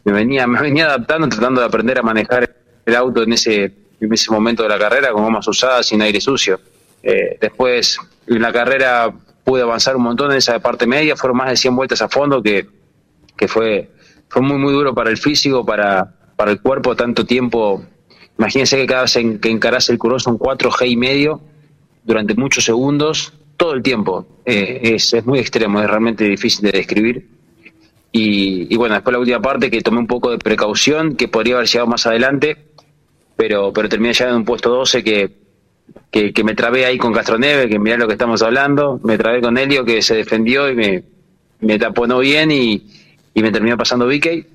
[0.04, 4.13] me venía, me venía adaptando, tratando de aprender a manejar el auto en ese, en
[4.13, 6.60] ese momento de la carrera con gomas usadas sin aire sucio.
[7.02, 11.50] Eh, después en la carrera pude avanzar un montón en esa parte media, fueron más
[11.50, 12.67] de 100 vueltas a fondo que,
[13.38, 13.91] que fue,
[14.30, 17.84] fue muy muy duro para el físico, para, para el cuerpo, tanto tiempo.
[18.38, 21.41] Imagínense que cada vez que encarás el curón son 4G y medio
[22.04, 24.26] durante muchos segundos, todo el tiempo.
[24.46, 27.28] Eh, es, es, muy extremo, es realmente difícil de describir.
[28.16, 31.68] Y, bueno, después la última parte que tomé un poco de precaución, que podría haber
[31.68, 32.58] llegado más adelante,
[33.36, 35.32] pero, pero terminé ya en un puesto 12 que,
[36.12, 39.58] que, me trabé ahí con Castroneve, que mirá lo que estamos hablando, me trabé con
[39.58, 41.04] Helio que se defendió y me,
[41.62, 42.88] me taponó bien y,
[43.34, 44.46] y me terminó pasando Vicky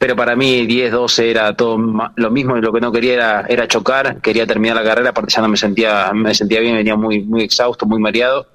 [0.00, 1.78] pero para mí 10, 12 era todo
[2.16, 5.34] lo mismo y lo que no quería era, era chocar, quería terminar la carrera, aparte
[5.36, 8.46] ya no me sentía, me sentía bien, venía muy, muy exhausto, muy mareado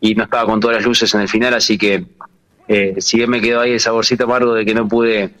[0.00, 2.06] y no estaba con todas las luces en el final, así que
[2.68, 5.34] eh, si bien me quedó ahí el saborcito amargo de que no pude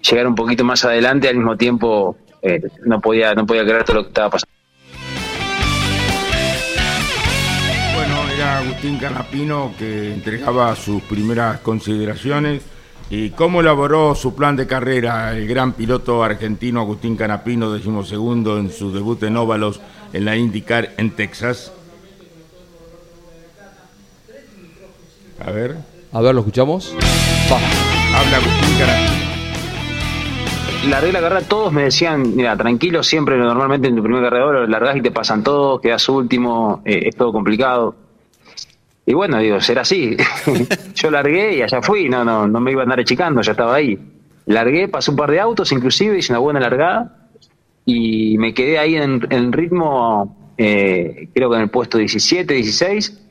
[0.00, 3.96] llegar un poquito más adelante, al mismo tiempo eh, no podía no podía creer todo
[3.96, 4.54] lo que estaba pasando.
[7.94, 12.62] Bueno, era Agustín Canapino que entregaba sus primeras consideraciones
[13.08, 18.72] ¿Y cómo elaboró su plan de carrera el gran piloto argentino Agustín Canapino, decimosegundo en
[18.72, 19.80] su debut en óvalos
[20.12, 21.72] en la IndyCar en Texas?
[25.44, 25.76] A ver.
[26.12, 26.94] A ver, ¿lo escuchamos?
[28.14, 29.26] Habla Agustín Canapino.
[30.88, 35.00] La carrera, todos me decían, mira, tranquilo, siempre, normalmente en tu primer carrera largás y
[35.00, 38.05] te pasan todos, quedas último, eh, es todo complicado
[39.06, 40.16] y bueno, digo, será así.
[40.94, 43.76] Yo largué y allá fui, no, no, no me iba a andar achicando, ya estaba
[43.76, 43.96] ahí.
[44.46, 47.28] Largué, pasé un par de autos, inclusive hice una buena largada
[47.84, 53.22] y me quedé ahí en, en ritmo, eh, creo que en el puesto 17, 16.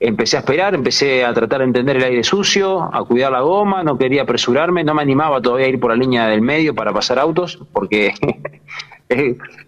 [0.00, 3.84] Empecé a esperar, empecé a tratar de entender el aire sucio, a cuidar la goma,
[3.84, 6.92] no quería apresurarme, no me animaba todavía a ir por la línea del medio para
[6.92, 8.12] pasar autos, porque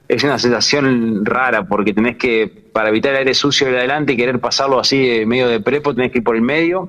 [0.09, 4.17] es, una sensación rara porque tenés que, para evitar el aire sucio de adelante y
[4.17, 6.89] querer pasarlo así medio de prepo, tenés que ir por el medio.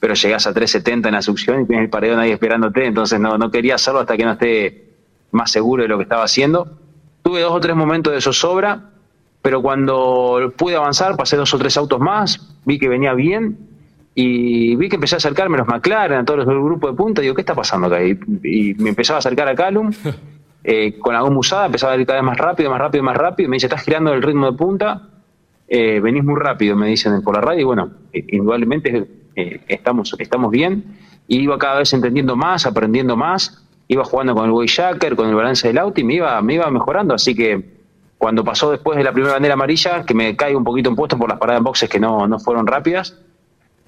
[0.00, 3.38] pero llegás a 370 en la succión y tienes el paredón ahí esperándote, entonces no,
[3.38, 4.84] no quería hacerlo hasta que no esté
[5.30, 6.78] más seguro de lo que estaba haciendo.
[7.22, 8.90] Tuve dos o tres momentos de zozobra,
[9.42, 13.58] pero cuando pude avanzar, pasé dos o tres autos más, vi que venía bien
[14.14, 17.20] y vi que empecé a acercarme a los McLaren, a todos los grupos de punta,
[17.20, 18.02] y digo, ¿qué está pasando acá?
[18.02, 19.92] Y, me empezaba a acercar a Calum,
[20.66, 23.16] eh, con la goma usada, empezaba a ir cada vez más rápido, más rápido, más
[23.18, 25.10] rápido, me dice, estás girando el ritmo de punta,
[25.68, 29.06] eh, venís muy rápido, me dicen por la radio, y bueno, eh, indudablemente
[29.68, 30.96] estamos, estamos bien,
[31.28, 35.34] y iba cada vez entendiendo más, aprendiendo más, iba jugando con el Wayjacker, con el
[35.34, 37.74] balance del auto, y me iba, me iba mejorando, así que
[38.16, 41.18] cuando pasó después de la primera bandera amarilla, que me caigo un poquito en puesto
[41.18, 43.18] por las paradas en boxes que no, no fueron rápidas,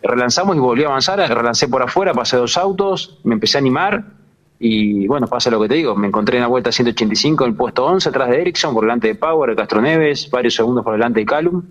[0.02, 4.15] relanzamos y volví a avanzar, relancé por afuera, pasé dos autos, me empecé a animar
[4.58, 7.56] y bueno, pasa lo que te digo, me encontré en la vuelta 185 en el
[7.56, 10.94] puesto 11 atrás de Ericsson, por delante de Power, de Castro Neves, varios segundos por
[10.94, 11.62] delante de Calum,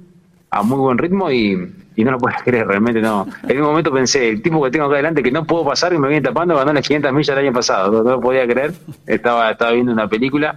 [0.51, 1.55] a muy buen ritmo y,
[1.97, 3.27] no lo puedes creer, realmente no.
[3.47, 5.97] En un momento pensé, el tipo que tengo acá adelante que no puedo pasar y
[5.97, 8.73] me viene tapando, ganó las 500 millas el año pasado, no, lo podía creer,
[9.07, 10.55] estaba, estaba viendo una película,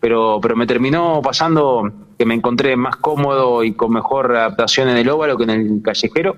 [0.00, 4.96] pero, pero me terminó pasando que me encontré más cómodo y con mejor adaptación en
[4.96, 6.36] el óvalo que en el callejero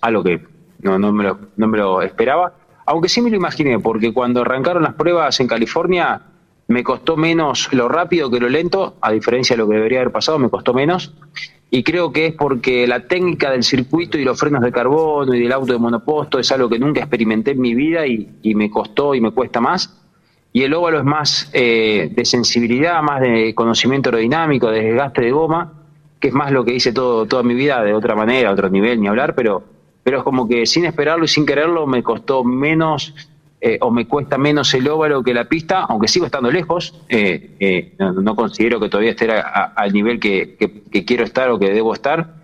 [0.00, 0.40] algo que
[0.80, 2.52] no, no, me lo, no me lo esperaba,
[2.88, 6.22] aunque sí me lo imaginé, porque cuando arrancaron las pruebas en California
[6.68, 10.12] me costó menos lo rápido que lo lento, a diferencia de lo que debería haber
[10.12, 11.12] pasado, me costó menos,
[11.70, 15.40] y creo que es porque la técnica del circuito y los frenos de carbono y
[15.40, 19.14] del auto de monoposto es algo que nunca experimenté en mi vida y, me costó
[19.14, 19.94] y me cuesta más.
[20.50, 25.30] Y el óvalo es más eh, de sensibilidad, más de conocimiento aerodinámico, de desgaste de
[25.30, 25.74] goma,
[26.18, 28.98] que es más lo que hice todo, toda mi vida de otra manera, otro nivel,
[28.98, 29.77] ni hablar, pero
[30.08, 33.14] pero es como que sin esperarlo y sin quererlo me costó menos
[33.60, 37.50] eh, o me cuesta menos el óvalo que la pista, aunque sigo estando lejos, eh,
[37.60, 40.56] eh, no, considero que todavía esté al nivel que,
[41.06, 42.36] quiero estar o que debo estar,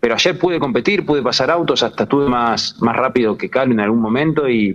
[0.00, 3.80] pero ayer pude competir, pude pasar autos, hasta estuve más, más rápido que Carlos en
[3.80, 4.74] algún momento y,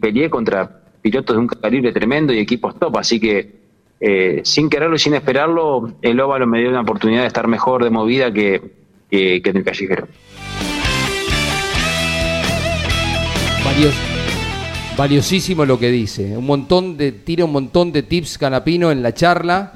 [0.00, 5.00] peleé contra pilotos de un calibre tremendo y equipos top, así que sin quererlo y
[5.00, 8.72] sin esperarlo, el óvalo me dio una oportunidad de estar mejor de movida que,
[9.10, 10.08] que en el callejero.
[14.96, 16.36] Valiosísimo lo que dice.
[16.36, 19.72] Un montón de, tira un montón de tips Canapino en la charla.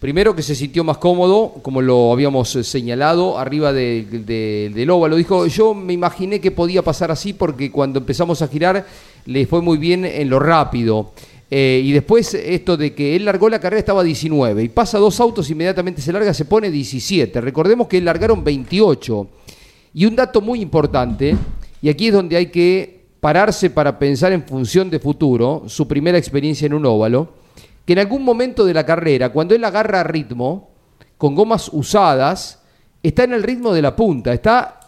[0.00, 5.16] Primero que se sintió más cómodo, como lo habíamos eh, señalado, arriba del óvalo.
[5.16, 8.86] Dijo, yo me imaginé que podía pasar así porque cuando empezamos a girar
[9.24, 11.12] le fue muy bien en lo rápido.
[11.50, 15.20] Eh, y después esto de que él largó la carrera estaba 19 y pasa dos
[15.20, 17.40] autos, inmediatamente se larga, se pone 17.
[17.40, 19.28] Recordemos que largaron 28.
[19.94, 21.34] Y un dato muy importante,
[21.80, 22.95] y aquí es donde hay que
[23.26, 27.30] pararse para pensar en función de futuro, su primera experiencia en un óvalo,
[27.84, 30.70] que en algún momento de la carrera, cuando él agarra ritmo,
[31.18, 32.62] con gomas usadas,
[33.02, 34.78] está en el ritmo de la punta, está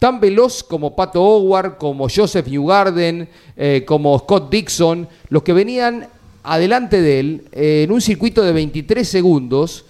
[0.00, 6.08] tan veloz como Pato Howard, como Joseph Newgarden, eh, como Scott Dixon, los que venían
[6.42, 9.84] adelante de él eh, en un circuito de 23 segundos,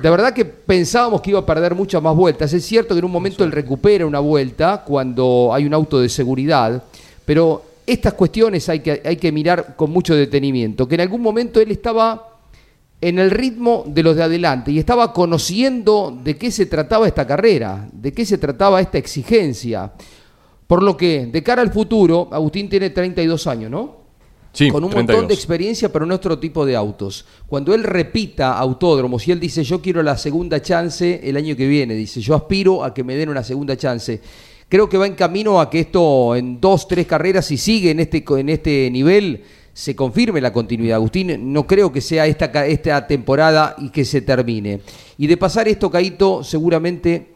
[0.00, 2.52] de verdad que pensábamos que iba a perder muchas más vueltas.
[2.52, 6.08] Es cierto que en un momento él recupera una vuelta cuando hay un auto de
[6.08, 6.82] seguridad,
[7.24, 10.88] pero estas cuestiones hay que, hay que mirar con mucho detenimiento.
[10.88, 12.28] Que en algún momento él estaba
[13.00, 17.26] en el ritmo de los de adelante y estaba conociendo de qué se trataba esta
[17.26, 19.92] carrera, de qué se trataba esta exigencia.
[20.66, 24.01] Por lo que, de cara al futuro, Agustín tiene 32 años, ¿no?
[24.70, 27.24] Con un montón de experiencia para nuestro tipo de autos.
[27.46, 31.66] Cuando él repita autódromos y él dice yo quiero la segunda chance el año que
[31.66, 34.20] viene, dice yo aspiro a que me den una segunda chance.
[34.68, 38.00] Creo que va en camino a que esto en dos, tres carreras, si sigue en
[38.00, 39.42] este, en este nivel,
[39.74, 40.96] se confirme la continuidad.
[40.96, 44.80] Agustín, no creo que sea esta, esta temporada y que se termine.
[45.18, 47.32] Y de pasar esto, Caito, seguramente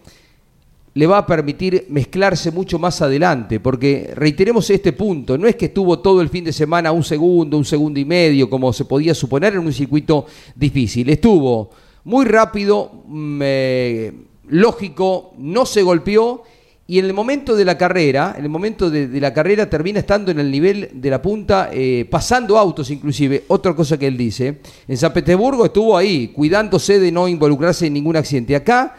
[0.97, 5.67] le va a permitir mezclarse mucho más adelante, porque reiteremos este punto, no es que
[5.67, 9.15] estuvo todo el fin de semana un segundo, un segundo y medio, como se podía
[9.15, 11.69] suponer en un circuito difícil, estuvo
[12.05, 14.13] muy rápido, mm, eh,
[14.49, 16.45] lógico, no se golpeó
[16.87, 20.31] y en el momento de la carrera, en el momento de, la carrera termina estando
[20.31, 24.61] en el nivel de la punta, eh, pasando autos inclusive, otra cosa que él dice,
[24.89, 28.57] en San Petersburgo estuvo ahí, cuidándose de no involucrarse en ningún accidente.
[28.57, 28.97] Acá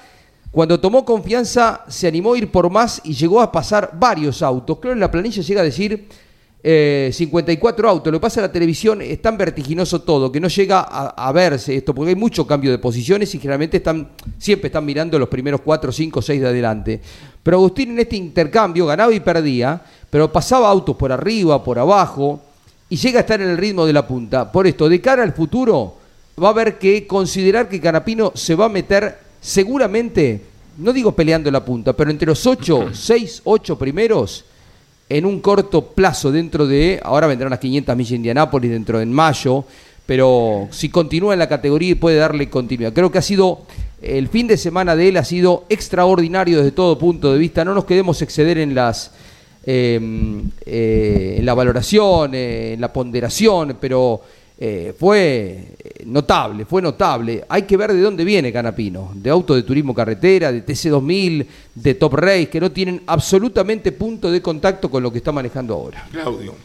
[0.58, 4.80] cuando tomó confianza, se animó a ir por más y llegó a pasar varios autos.
[4.80, 6.08] Creo que en la planilla llega a decir
[6.64, 8.12] 54 eh, autos.
[8.12, 11.76] Lo que pasa en la televisión es tan vertiginoso todo que no llega a, verse
[11.76, 15.62] esto, porque hay mucho cambio de posiciones y generalmente están, siempre están mirando los primeros
[15.62, 17.02] 4, 5, 6 de adelante.
[17.44, 22.42] Pero Agustín en este intercambio ganaba y perdía, pero pasaba autos por arriba, por abajo,
[22.90, 24.52] y llega a estar en el ritmo de la punta.
[24.52, 25.98] Por esto, de cara al futuro,
[26.42, 30.42] va a haber que considerar que Canapino se va a meter seguramente,
[30.78, 34.44] no digo peleando la punta, pero entre los 8, 6, 8 primeros,
[35.08, 39.06] en un corto plazo dentro de, ahora vendrán las 500 millas de Indianápolis dentro de
[39.06, 39.64] mayo,
[40.06, 42.92] pero si continúa en la categoría y puede darle continuidad.
[42.92, 43.62] Creo que ha sido,
[44.02, 47.74] el fin de semana de él ha sido extraordinario desde todo punto de vista, no
[47.74, 49.12] nos queremos exceder en las...
[49.70, 54.22] Em, eh, en la valoración, eh, en la ponderación, pero
[54.60, 57.44] eh, fue notable, fue notable.
[57.48, 61.94] Hay que ver de dónde viene Canapino, de auto de turismo carretera, de TC2000, de
[61.94, 66.08] Top Race, que no tienen absolutamente punto de contacto con lo que está manejando ahora.
[66.12, 66.56] Claudio.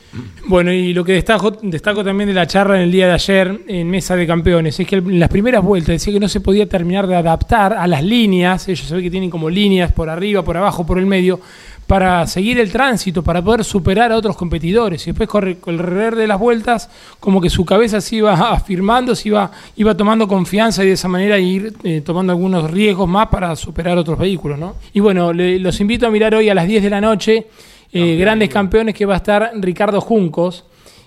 [0.46, 3.62] Bueno, y lo que destaco, destaco también de la charla en el día de ayer
[3.66, 6.66] en Mesa de Campeones es que en las primeras vueltas decía que no se podía
[6.66, 10.42] terminar de adaptar a las líneas, ellos se ve que tienen como líneas por arriba,
[10.42, 11.40] por abajo, por el medio,
[11.86, 15.06] para seguir el tránsito, para poder superar a otros competidores.
[15.06, 16.88] Y después corre, correr de las vueltas,
[17.20, 21.08] como que su cabeza se iba afirmando, se iba, iba tomando confianza y de esa
[21.08, 24.58] manera ir eh, tomando algunos riesgos más para superar otros vehículos.
[24.58, 24.76] ¿no?
[24.92, 27.46] Y bueno, los invito a mirar hoy a las 10 de la noche,
[27.92, 30.64] eh, grandes campeones que va a estar Ricardo Juncos.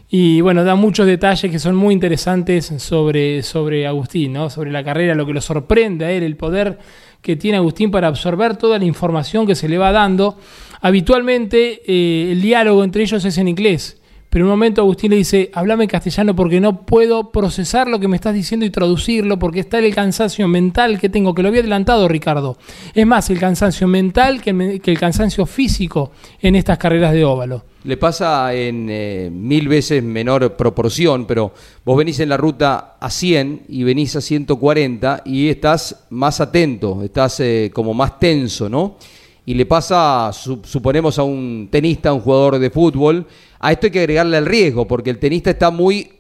[0.08, 4.52] Y bueno, da muchos detalles que son muy interesantes sobre, sobre Agustín, ¿no?
[4.52, 6.78] sobre la carrera, lo que lo sorprende a él, el poder
[7.26, 10.38] que tiene Agustín para absorber toda la información que se le va dando.
[10.80, 15.18] Habitualmente eh, el diálogo entre ellos es en inglés, pero en un momento Agustín le
[15.18, 19.40] dice, hablame en castellano porque no puedo procesar lo que me estás diciendo y traducirlo
[19.40, 22.60] porque está el cansancio mental que tengo, que lo había adelantado Ricardo.
[22.94, 27.66] Es más, el cansancio mental que el, cansancio físico en estas carreras de óvalo.
[27.86, 31.54] Le pasa en eh, mil veces menor proporción, pero
[31.86, 37.04] vos venís en la ruta a 100 y venís a 140 y estás más atento,
[37.04, 38.98] estás eh, como más tenso, ¿no?
[39.46, 43.28] y le pasa, suponemos, a un tenista, a un jugador de fútbol,
[43.60, 46.14] a esto hay que agregarle el riesgo, porque el tenista está muy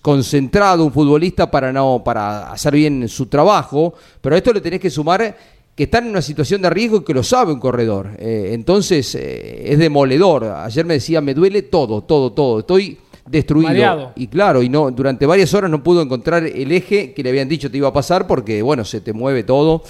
[0.00, 4.80] concentrado, un futbolista, para, no, para hacer bien su trabajo, pero a esto le tenés
[4.80, 5.36] que sumar
[5.82, 8.10] que están en una situación de riesgo y que lo sabe un corredor.
[8.16, 10.44] Eh, entonces eh, es demoledor.
[10.44, 12.60] Ayer me decía, me duele todo, todo, todo.
[12.60, 14.12] Estoy destruido.
[14.14, 17.48] Y claro, y no durante varias horas no pudo encontrar el eje que le habían
[17.48, 19.82] dicho te iba a pasar porque, bueno, se te mueve todo.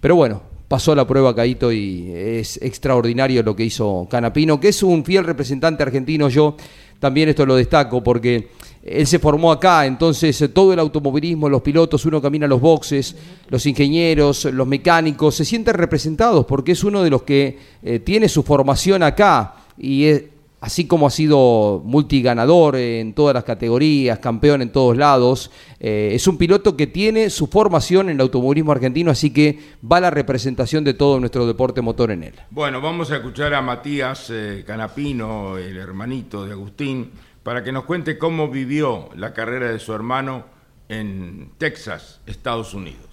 [0.00, 4.82] Pero bueno, pasó la prueba Caito y es extraordinario lo que hizo Canapino, que es
[4.82, 6.28] un fiel representante argentino.
[6.28, 6.56] Yo
[6.98, 8.48] también esto lo destaco porque
[8.82, 13.16] él se formó acá, entonces todo el automovilismo, los pilotos, uno camina a los boxes,
[13.48, 18.28] los ingenieros, los mecánicos, se sienten representados porque es uno de los que eh, tiene
[18.28, 20.24] su formación acá y es,
[20.60, 26.26] así como ha sido multiganador en todas las categorías, campeón en todos lados, eh, es
[26.26, 29.58] un piloto que tiene su formación en el automovilismo argentino, así que
[29.90, 32.34] va la representación de todo nuestro deporte motor en él.
[32.50, 37.10] Bueno, vamos a escuchar a Matías eh, Canapino, el hermanito de Agustín,
[37.48, 40.44] para que nos cuente cómo vivió la carrera de su hermano
[40.90, 43.06] en Texas, Estados Unidos.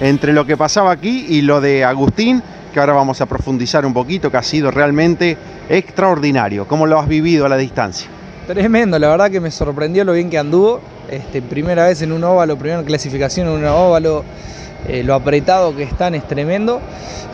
[0.00, 3.92] Entre lo que pasaba aquí y lo de Agustín, que ahora vamos a profundizar un
[3.92, 5.36] poquito, que ha sido realmente
[5.68, 6.66] extraordinario.
[6.66, 8.08] ¿Cómo lo has vivido a la distancia?
[8.46, 10.80] Tremendo, la verdad que me sorprendió lo bien que anduvo.
[11.10, 14.24] Este, primera vez en un óvalo, primera clasificación en un óvalo.
[14.88, 16.80] Eh, lo apretado que están es tremendo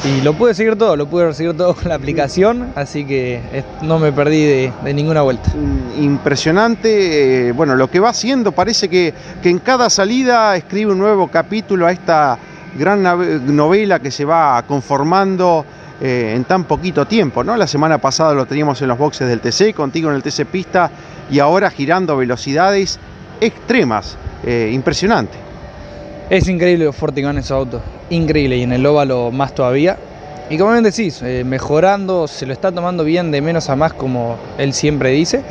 [0.04, 3.98] y lo pude seguir todo, lo pude seguir todo con la aplicación, así que no
[3.98, 5.50] me perdí de, ninguna vuelta.
[5.54, 10.92] Mm, impresionante, eh, bueno, lo que va haciendo parece que, que en cada salida escribe
[10.92, 12.38] un nuevo capítulo a esta
[12.78, 13.02] gran
[13.56, 15.64] novela que se va conformando
[16.02, 17.56] eh, en tan poquito tiempo, ¿no?
[17.56, 20.90] La semana pasada lo teníamos en los boxes del TC, contigo en el TC Pista
[21.30, 22.98] y ahora girando velocidades
[23.40, 24.18] extremas,
[24.70, 25.47] impresionante.
[26.30, 29.96] Es increíble lo fuerte que van esos autos, increíble y en el óvalo más todavía.
[30.50, 33.92] Y como bien decís, eh, mejorando, se lo está tomando bien de menos a más
[33.94, 35.42] como él siempre dice,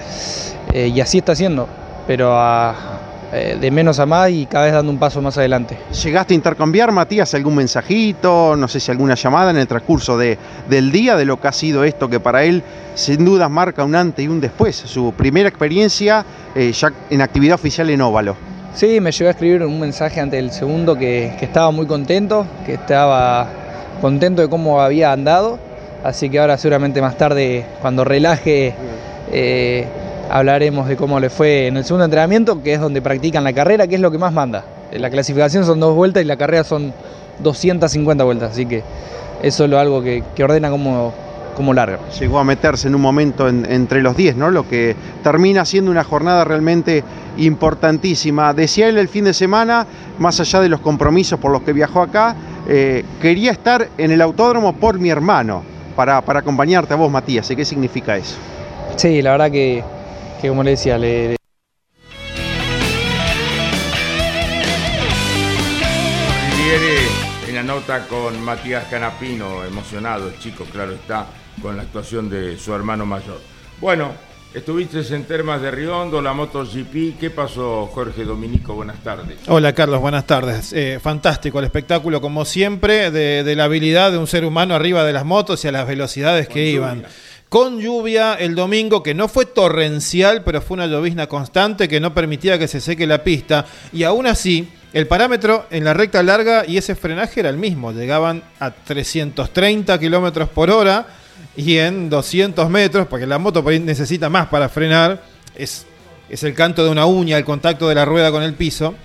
[0.74, 1.68] y así está haciendo,
[2.06, 2.76] pero a,
[3.34, 5.78] eh, de menos a más y cada vez dando un paso más adelante.
[6.04, 10.38] ¿Llegaste a intercambiar, Matías, algún mensajito, no sé si alguna llamada en el transcurso de,
[10.70, 12.64] del día de lo que ha sido esto, que para él
[12.96, 17.56] sin dudas marca un antes y un después, su primera experiencia eh, ya en actividad
[17.56, 18.57] oficial en Óvalo?
[18.78, 22.76] Sí, me llegó a escribir un mensaje ante el segundo que, estaba muy contento, que
[22.76, 23.48] estaba
[24.02, 25.58] contento de cómo había andado,
[26.04, 28.76] así que ahora seguramente más tarde, cuando relaje...
[29.32, 29.88] Eh,
[30.30, 33.88] hablaremos de cómo le fue en el segundo entrenamiento, que es donde practican la carrera,
[33.88, 34.64] que es lo que más manda.
[34.92, 36.94] La clasificación son dos vueltas y la carrera son
[37.40, 38.84] 250 vueltas, así que
[39.42, 41.14] eso es algo que, ordena como,
[41.58, 42.00] como larga.
[42.20, 44.52] Llegó a meterse en un momento entre los 10, ¿no?
[44.52, 47.04] Lo que termina siendo una jornada realmente
[47.38, 48.54] importantísima.
[48.54, 49.86] Decía él el fin de semana,
[50.20, 52.36] más allá de los compromisos por los que viajó acá,
[52.68, 55.64] eh, quería estar en el autódromo por mi hermano,
[55.96, 57.50] para, para acompañarte a vos, Matías.
[57.52, 58.36] ¿Y qué significa eso?
[58.96, 59.84] Sí, la verdad que
[60.42, 61.36] que como le decía, le,
[67.58, 71.26] la nota con Matías Canapino, emocionado el chico, claro está,
[71.60, 73.42] con la actuación de su hermano mayor.
[73.82, 74.12] Bueno,
[74.54, 77.18] estuviste en Termas de Riondo, la MotoGP.
[77.20, 78.76] ¿Qué pasó, Jorge Dominico?
[78.76, 79.40] Buenas tardes.
[79.48, 80.72] Hola, Carlos, buenas tardes.
[80.72, 85.14] Eh, fantástico el espectáculo, como siempre, de, la habilidad de un ser humano arriba de
[85.14, 87.08] las motos y a las velocidades que iban
[87.50, 92.14] con lluvia el domingo, que no fue torrencial, pero fue una llovizna constante que no
[92.14, 93.66] permitía que se seque la pista.
[93.94, 94.68] Y aún así,
[94.98, 97.92] el parámetro en la recta larga y ese frenaje era el mismo.
[97.92, 101.06] Llegaban a 330 kilómetros por hora
[101.56, 105.22] y en 200 metros, porque la moto necesita más para frenar,
[105.54, 105.86] es,
[106.32, 108.96] es el canto de una uña, el contacto de la rueda con el piso.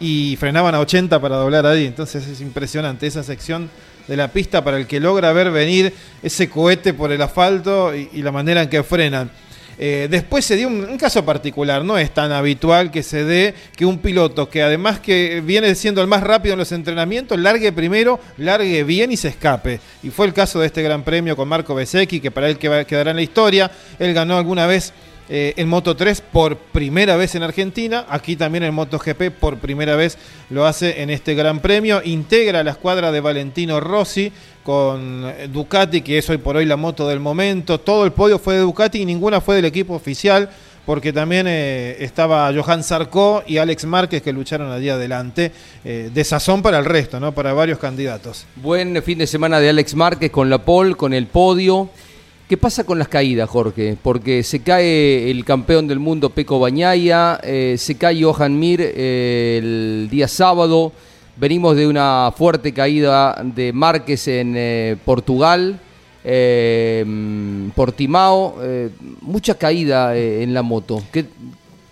[0.00, 1.84] Y frenaban a 80 para doblar ahí.
[1.84, 3.68] Entonces es impresionante esa sección
[4.08, 5.92] de la pista para el que logra ver venir
[6.22, 9.30] ese cohete por el asfalto y, la manera en que frenan.
[9.78, 13.84] Eh, después se dio un, caso particular, no es tan habitual que se dé que
[13.84, 18.20] un piloto que además que viene siendo el más rápido en los entrenamientos, largue primero,
[18.38, 19.80] largue bien y se escape.
[20.02, 23.10] Y fue el caso de este gran premio con Marco Besecchi, que para él quedará
[23.10, 23.70] en la historia.
[23.98, 24.92] Él ganó alguna vez
[25.34, 28.04] eh, en Moto 3 por primera vez en Argentina.
[28.10, 30.18] Aquí también en MotoGP por primera vez
[30.50, 32.02] lo hace en este Gran Premio.
[32.04, 34.30] Integra la escuadra de Valentino Rossi
[34.62, 37.80] con Ducati, que es hoy por hoy la moto del momento.
[37.80, 40.50] Todo el podio fue de Ducati y ninguna fue del equipo oficial
[40.84, 45.50] porque también eh, estaba Johan Sarko y Alex Márquez que lucharon allí adelante,
[45.82, 47.32] eh, de sazón para el resto, ¿no?
[47.32, 48.44] para varios candidatos.
[48.56, 51.88] Buen fin de semana de Alex Márquez con la pole, con el podio.
[52.52, 53.96] ¿Qué pasa con las caídas, Jorge?
[54.02, 59.56] Porque se cae el campeón del mundo Peco Bañaya, eh, se cae Johan Mir eh,
[59.56, 60.92] el día sábado,
[61.38, 65.80] venimos de una fuerte caída de Márquez en eh, Portugal,
[67.74, 68.56] Portimao,
[69.22, 71.02] mucha caída en la moto.
[71.10, 71.24] ¿Qué,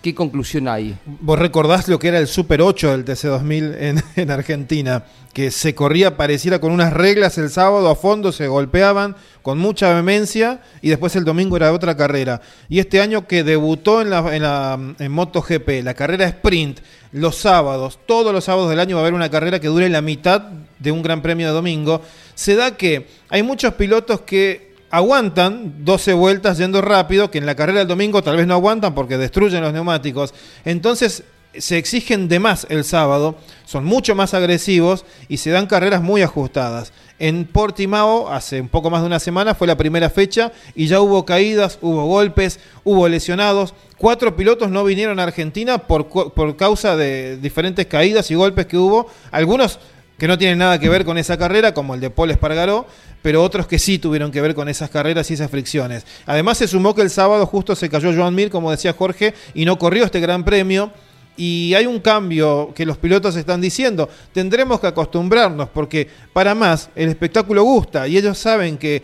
[0.01, 0.97] ¿Qué conclusión hay?
[1.05, 5.73] Vos recordás lo que era el Super 8 del TC2000 en, en Argentina que se
[5.75, 10.89] corría pareciera con unas reglas el sábado a fondo, se golpeaban con mucha vehemencia y
[10.89, 12.41] después el domingo era otra carrera.
[12.67, 16.79] Y este año que debutó en MotoGP, la carrera sprint,
[17.11, 20.01] los sábados, todos los sábados del año va a haber una carrera que dure la
[20.01, 20.41] mitad
[20.79, 22.01] de un gran premio de domingo,
[22.35, 27.55] se da que hay muchos pilotos que aguantan 12 vueltas yendo rápido, que en la
[27.55, 30.33] carrera del domingo tal vez no aguantan porque destruyen los neumáticos.
[30.65, 31.23] Entonces
[31.57, 33.35] se exigen de más el sábado,
[33.65, 36.93] son mucho más agresivos y se dan carreras muy ajustadas.
[37.19, 41.01] En Portimao, hace un poco más de una semana, fue la primera fecha y ya
[41.01, 43.73] hubo caídas, hubo golpes, hubo lesionados.
[43.97, 48.77] Cuatro pilotos no vinieron a Argentina por, por causa de diferentes caídas y golpes que
[48.77, 49.07] hubo.
[49.29, 49.77] Algunos
[50.21, 52.85] que no tienen nada que ver con esa carrera, como el de Paul Espargaró,
[53.23, 56.05] pero otros que sí tuvieron que ver con esas carreras y esas fricciones.
[56.27, 59.65] Además se sumó que el sábado justo se cayó Joan Mir, como decía Jorge, y
[59.65, 60.91] no corrió este gran premio
[61.37, 64.09] y hay un cambio que los pilotos están diciendo.
[64.31, 69.01] Tendremos que acostumbrarnos porque para más el espectáculo gusta y ellos saben que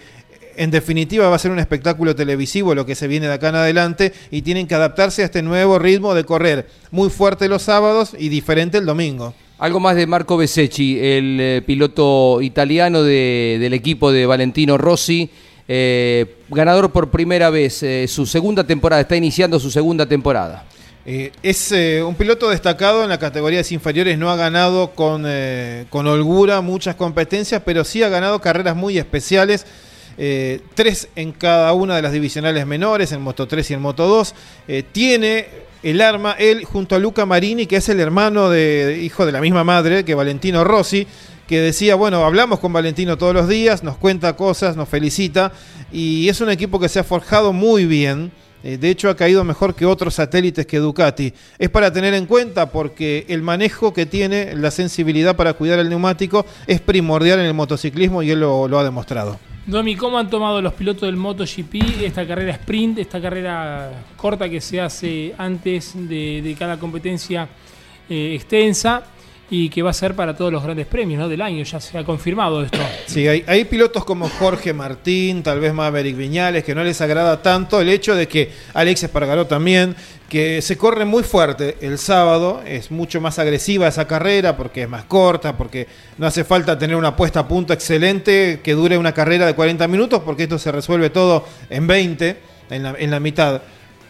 [0.55, 3.55] en definitiva va a ser un espectáculo televisivo lo que se viene de acá en
[3.55, 8.11] adelante y tienen que adaptarse a este nuevo ritmo de correr muy fuerte los sábados
[8.15, 9.34] y diferente el domingo.
[9.60, 15.32] Algo más de Marco Besecchi, el eh, piloto italiano del equipo de Valentino Rossi,
[15.68, 20.66] eh, ganador por primera vez, eh, su segunda temporada, está iniciando su segunda temporada.
[21.41, 21.74] Es
[22.05, 25.26] un piloto destacado en las categorías inferiores, no ha ganado con,
[25.89, 29.66] con holgura muchas competencias, pero sí ha ganado carreras muy especiales.
[30.76, 34.36] tres en cada una de las divisionales menores, en Moto 3 y en Moto 2.
[34.91, 39.32] tiene el arma, él junto a Luca Marini, que es el hermano de, hijo de
[39.32, 41.08] la misma madre que Valentino Rossi,
[41.48, 45.54] que decía, bueno, hablamos con Valentino todos los días, nos cuenta cosas, nos felicita,
[45.90, 48.34] y es un equipo que se ha forjado muy bien.
[48.66, 51.34] Eh, de hecho, ha caído mejor que otros satélites que Ducati.
[51.58, 55.88] Es para tener en cuenta porque el manejo que tiene, la sensibilidad para cuidar el
[55.88, 59.40] neumático, es primordial en el motociclismo y él lo, ha demostrado.
[59.68, 64.61] Domi, ¿cómo han tomado los pilotos del MotoGP esta carrera sprint, esta carrera corta que
[64.61, 67.49] se hace antes de, cada competencia
[68.09, 69.03] eh, extensa?
[69.50, 72.04] Y que va a ser para todos los grandes premios del año, ya se ha
[72.04, 72.80] confirmado esto.
[73.06, 77.41] Sí, hay, hay, pilotos como Jorge Martín, tal vez Maverick Viñales, que no les agrada
[77.41, 79.95] tanto el hecho de que Alex Espargaró también,
[80.28, 84.89] que se corre muy fuerte el sábado, es mucho más agresiva esa carrera porque es
[84.89, 85.88] más corta, porque
[86.18, 89.88] no hace falta tener una puesta a punto excelente que dure una carrera de 40
[89.88, 92.38] minutos, porque esto se resuelve todo en 20,
[92.70, 93.62] en la, en la mitad.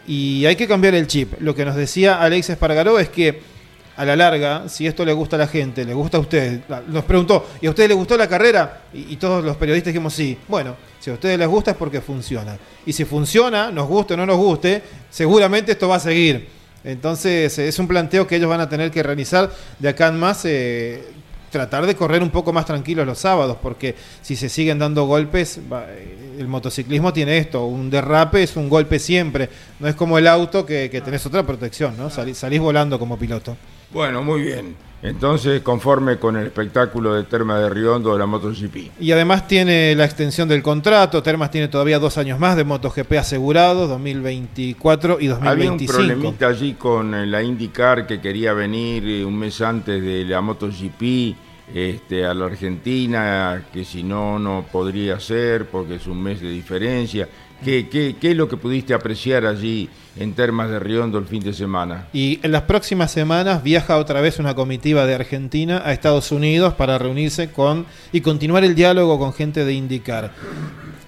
[0.07, 1.33] Y hay que cambiar el chip.
[1.41, 3.56] Lo que nos decía Alex Espargaró es que
[3.97, 7.03] a la larga, si esto le gusta a la gente, le gusta a usted, nos
[7.03, 8.83] preguntó, ¿y a usted le gustó la carrera?
[8.93, 10.37] Y, todos los periodistas dijimos sí.
[10.47, 12.57] Bueno, si a ustedes les gusta es porque funciona.
[12.85, 16.47] Y si funciona, nos guste o no nos guste, seguramente esto va a seguir.
[16.83, 20.45] Entonces es un planteo que ellos van a tener que realizar de acá en más,
[20.45, 21.03] eh,
[21.49, 25.57] tratar de correr un poco más tranquilos los sábados, porque si se siguen dando golpes,
[25.57, 30.27] eh, el motociclismo tiene esto, un derrape es un golpe siempre, no es como el
[30.27, 32.11] auto que, que tenés otra protección, ¿no?
[32.11, 33.57] Salís volando como piloto.
[33.91, 34.75] Bueno, muy bien.
[35.03, 38.99] Entonces, conforme con el espectáculo de Terma de Riondo de la MotoGP.
[38.99, 41.21] Y además tiene la extensión del contrato.
[41.21, 45.49] Termas tiene todavía dos años más de MotoGP asegurado, 2024 y 2025.
[45.49, 50.01] Había un problemita allí con eh, la IndyCar que quería venir eh, un mes antes
[50.01, 51.35] de la MotoGP
[51.73, 56.49] este, a la Argentina, que si no, no podría ser porque es un mes de
[56.49, 57.29] diferencia.
[57.63, 61.41] ¿Qué, qué, qué es lo que pudiste apreciar allí en Termas de Riondo el fin
[61.41, 62.07] de semana?
[62.13, 66.75] Y en las próximas semanas viaja otra vez una comitiva de Argentina a Estados Unidos
[66.75, 70.33] para reunirse con y continuar el diálogo con gente de Indicar.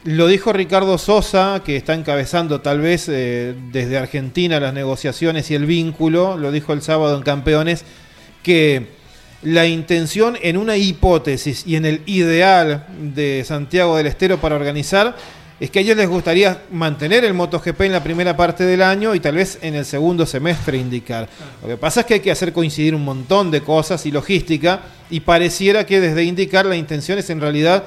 [0.06, 5.56] Lo dijo Ricardo Sosa, que está encabezando tal vez eh, desde Argentina las negociaciones y
[5.56, 7.84] el vínculo, lo dijo el sábado en Campeones,
[8.42, 8.88] que
[9.42, 15.16] la intención en una hipótesis y en el ideal de Santiago del Estero para organizar
[15.60, 19.14] es que a ellos les gustaría mantener el MotoGP en la primera parte del año
[19.14, 21.28] y tal vez en el segundo semestre indicar.
[21.62, 24.82] Lo que pasa es que hay que hacer coincidir un montón de cosas y logística
[25.10, 27.84] y pareciera que desde indicar la intención es en realidad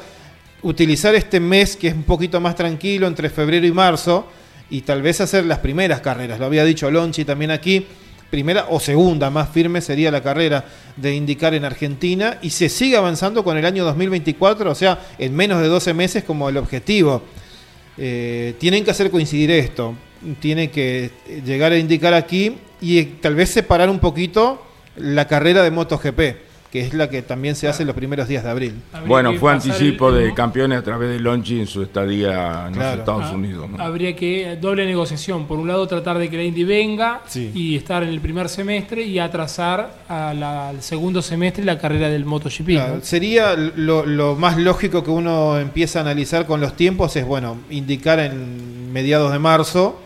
[0.63, 4.29] utilizar este mes que es un poquito más tranquilo entre febrero y marzo
[4.69, 6.39] y tal vez hacer las primeras carreras.
[6.39, 7.87] Lo había dicho Lonchi también aquí
[8.33, 10.65] primera o segunda más firme sería la carrera
[10.97, 15.37] de indicar en Argentina y se sigue avanzando con el año 2024, o sea, en
[15.37, 17.23] menos de 12 meses como el objetivo.
[17.99, 19.95] Eh, tienen que hacer coincidir esto,
[20.41, 21.11] tiene que
[21.45, 24.63] llegar a indicar aquí y tal vez separar un poquito
[24.97, 28.43] la carrera de MotoGP que es la que también se hace en los primeros días
[28.45, 28.75] de abril.
[29.07, 33.27] bueno, fue anticipo de campeones a través de Lonchi en su estadía en los Estados
[33.27, 33.69] ah, Unidos.
[33.79, 35.47] Habría que doble negociación.
[35.47, 39.03] Por un lado, tratar de que la Indy venga y estar en el primer semestre
[39.03, 43.03] y atrasar al segundo semestre la carrera del MotoGP.
[43.03, 48.19] Sería lo, más lógico que uno empieza a analizar con los tiempos es, bueno, indicar
[48.19, 50.01] en mediados de marzo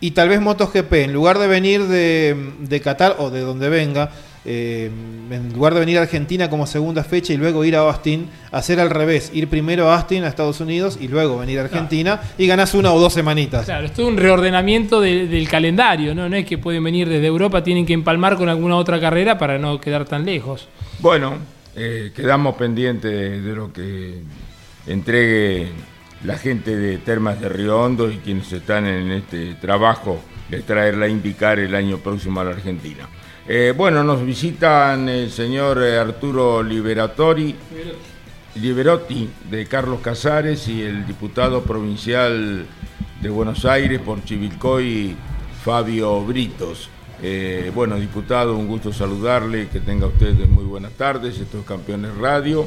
[0.00, 4.10] y tal vez MotoGP, en lugar de venir de, de Qatar o de donde venga,
[4.44, 4.90] eh,
[5.30, 8.80] en lugar de venir a Argentina como segunda fecha y luego ir a Austin, hacer
[8.80, 12.46] al revés, ir primero a Austin, a Estados Unidos, y luego venir a Argentina y
[12.46, 13.66] ganas una o dos semanitas.
[13.66, 16.28] Claro, esto es un reordenamiento del calendario, ¿no?
[16.28, 19.58] No es que pueden venir desde Europa, tienen que empalmar con alguna otra carrera para
[19.58, 20.68] no quedar tan lejos.
[21.00, 21.34] Bueno,
[21.76, 24.22] eh, quedamos pendientes de, lo que
[24.86, 25.68] entregue
[26.24, 31.08] la gente de Termas de Riondo y quienes están en este trabajo de traerla a
[31.08, 33.08] indicar el año próximo a la Argentina.
[33.48, 37.54] Eh, bueno, nos visitan el señor eh, Arturo Liberatori,
[38.56, 42.66] Liberotti de Carlos Casares y el diputado provincial
[43.20, 45.16] de Buenos Aires por Chivilcoy,
[45.64, 46.90] Fabio Britos.
[47.22, 52.66] Eh, bueno, diputado, un gusto saludarle, que tenga usted muy buenas tardes, estos Campeones Radio.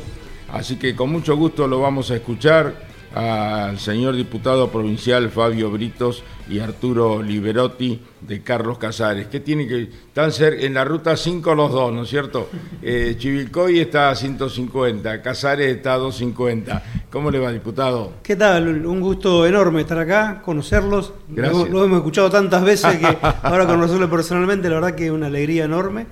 [0.52, 6.24] Así que con mucho gusto lo vamos a escuchar al señor diputado provincial Fabio Britos
[6.50, 11.54] y Arturo Liberotti de Carlos Casares, que tiene que están ser en la ruta 5
[11.54, 12.50] los dos, ¿no es cierto?
[12.86, 16.84] Eh, Chivilcoy está a 150, Casares está a 250.
[17.10, 18.12] ¿Cómo le va, diputado?
[18.22, 18.86] ¿Qué tal?
[18.86, 21.14] Un gusto enorme estar acá, conocerlos.
[21.30, 21.70] Gracias.
[21.70, 25.64] Lo, hemos escuchado tantas veces que ahora conocerlo personalmente, la verdad que es una alegría
[25.64, 26.08] enorme.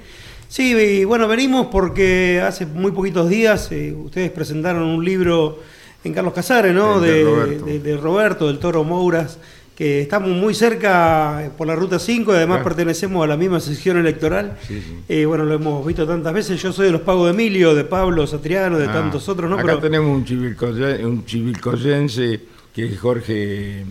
[0.48, 5.60] Sí, y bueno, venimos porque hace muy poquitos días eh, ustedes presentaron un libro
[6.04, 7.00] en Carlos Casares, ¿no?
[7.00, 7.24] De,
[8.02, 8.48] Roberto.
[8.48, 9.38] del Toro Mouras,
[9.76, 13.98] que estamos muy cerca por la Ruta 5 y además pertenecemos a la misma sección
[13.98, 14.58] electoral.
[14.68, 16.62] Sí, eh, bueno, lo hemos visto tantas veces.
[16.62, 19.58] Yo soy de los Pagos de Emilio, de Pablo Satriano, de ah, tantos otros, ¿no?
[19.58, 22.42] Acá tenemos un chivilcoyense
[22.74, 23.86] que es Jorge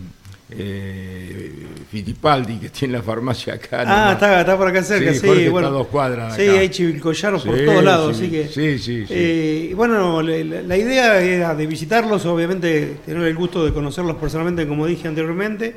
[0.51, 1.53] eh,
[1.89, 3.83] Fittipaldi, que tiene la farmacia acá.
[3.85, 5.49] Ah, está, está, por acá cerca, sí.
[5.49, 6.35] bueno, a dos cuadras.
[6.35, 8.17] Sí, hay chivilcoyanos por todos lados.
[8.17, 9.05] Sí, así que, sí, sí.
[9.09, 14.85] Eh, bueno, la, idea era de visitarlos, obviamente tener el gusto de conocerlos personalmente, como
[14.85, 15.75] dije anteriormente.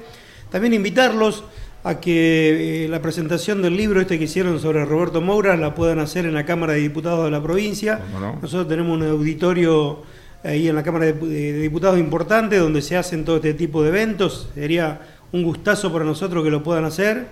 [0.50, 1.44] También invitarlos
[1.82, 5.98] a que eh, la presentación del libro este que hicieron sobre Roberto Moura la puedan
[5.98, 8.00] hacer en la Cámara de Diputados de la provincia.
[8.40, 10.02] Nosotros tenemos un auditorio
[10.44, 14.48] ahí en la Cámara de, Diputados importante, donde se hacen todo este tipo de eventos.
[14.54, 15.00] Sería
[15.32, 17.26] un gustazo para nosotros que lo puedan hacer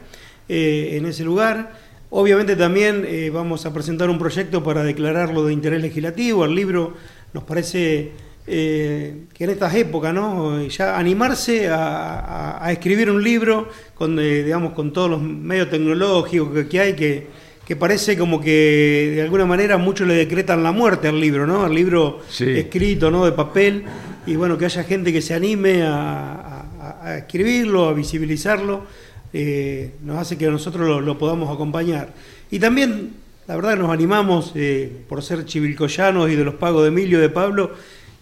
[0.49, 1.73] eh, en ese lugar.
[2.11, 6.45] Obviamente también eh, vamos a presentar un proyecto para declararlo de interés legislativo.
[6.45, 6.95] El libro
[7.33, 8.13] nos parece
[8.47, 10.63] eh, que en estas épocas, ¿no?
[10.67, 16.95] Ya animarse a, escribir un libro con, digamos, con todos los medios tecnológicos que hay
[16.95, 17.27] que
[17.67, 21.65] que parece como que de alguna manera muchos le decretan la muerte al libro, ¿no?
[21.65, 23.25] Al libro escrito, ¿no?
[23.25, 23.85] De papel.
[24.27, 28.85] Y bueno, que haya gente que se anime a, escribirlo, a visibilizarlo,
[29.33, 32.13] eh, nos hace que nosotros lo, podamos acompañar.
[32.51, 33.15] Y también
[33.47, 37.29] la verdad nos animamos, eh, por ser chivilcoyanos y de los pagos de Emilio de
[37.29, 37.73] Pablo,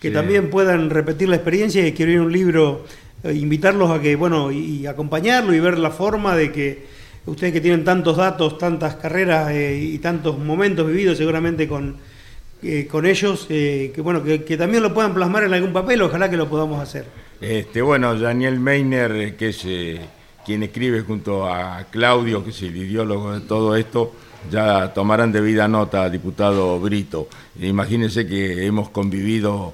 [0.01, 2.87] que también puedan repetir la experiencia y escribir un libro,
[3.23, 6.87] eh, invitarlos a que, bueno, y, acompañarlo y ver la forma de que
[7.27, 11.97] ustedes que tienen tantos datos, tantas carreras eh, y tantos momentos vividos seguramente con,
[12.91, 16.49] con ellos, que bueno, que, también lo puedan plasmar en algún papel, ojalá que lo
[16.49, 17.07] podamos hacer.
[17.41, 19.67] Este, bueno, Daniel Meiner, que es
[20.45, 24.13] quien escribe junto a Claudio, que es el ideólogo de todo esto,
[24.51, 27.29] ya tomarán debida nota, diputado Brito.
[27.61, 29.73] Imagínense que hemos convivido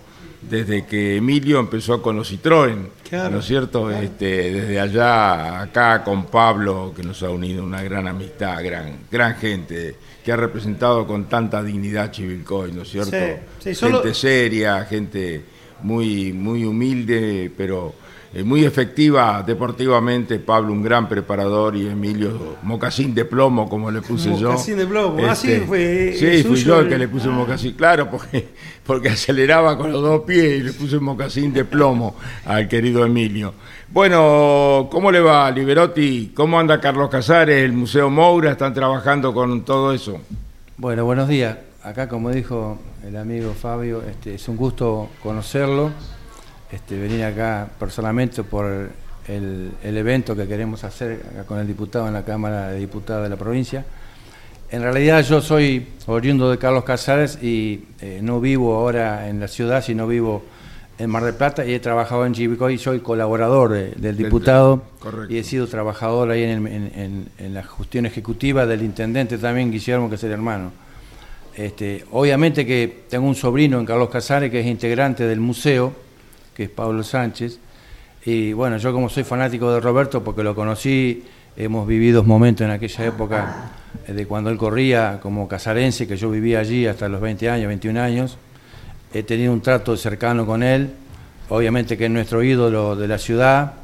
[0.48, 2.88] desde que Emilio empezó con los Citroën,
[3.30, 3.90] ¿no es cierto?
[3.90, 9.36] Este, desde allá acá con Pablo, que nos ha unido una gran amistad, gran, gran
[9.36, 13.16] gente, que ha representado con tanta dignidad Chivilcoy, ¿no es cierto?
[13.62, 15.44] Gente seria, gente
[15.82, 17.94] muy, muy humilde, pero
[18.44, 24.36] muy efectiva deportivamente, Pablo un gran preparador y Emilio mocasín de plomo, como le puse
[24.36, 24.50] yo.
[24.50, 26.14] Mocasín de plomo, así este, fue.
[26.18, 28.48] Sí, fui yo el que le puse un mocasín, claro, porque,
[28.86, 33.04] porque aceleraba con los dos pies y le puse un mocasín de plomo al querido
[33.06, 33.54] Emilio.
[33.88, 36.32] Bueno, ¿cómo le va, Liberotti?
[36.34, 38.50] ¿Cómo anda Carlos Casares, el Museo Moura?
[38.50, 40.20] ¿Están trabajando con todo eso?
[40.76, 41.56] Bueno, buenos días.
[41.82, 45.92] Acá, como dijo el amigo Fabio, este, es un gusto conocerlo
[46.70, 48.90] este, venir acá personalmente por
[49.28, 53.36] el, evento que queremos hacer con el diputado en la Cámara de Diputados de la
[53.36, 53.84] provincia.
[54.70, 59.48] En realidad yo soy oriundo de Carlos Casares y eh, no vivo ahora en la
[59.48, 60.42] ciudad, sino vivo
[60.98, 64.82] en Mar del Plata y he trabajado en Chivicoy y soy colaborador del diputado
[65.28, 70.24] y he sido trabajador ahí en, la gestión ejecutiva del intendente también, Guillermo, que es
[70.24, 70.72] el hermano.
[71.54, 75.92] Este, obviamente que tengo un sobrino en Carlos Casares que es integrante del museo,
[76.56, 77.58] que es Pablo Sánchez.
[78.24, 81.22] Y bueno, yo como soy fanático de Roberto, porque lo conocí,
[81.54, 83.70] hemos vivido momentos en aquella época
[84.06, 87.68] eh, de cuando él corría como casarense, que yo vivía allí hasta los 20 años,
[87.68, 88.38] 21 años.
[89.12, 90.90] He tenido un trato cercano con él,
[91.50, 93.74] obviamente que es nuestro ídolo de la ciudad,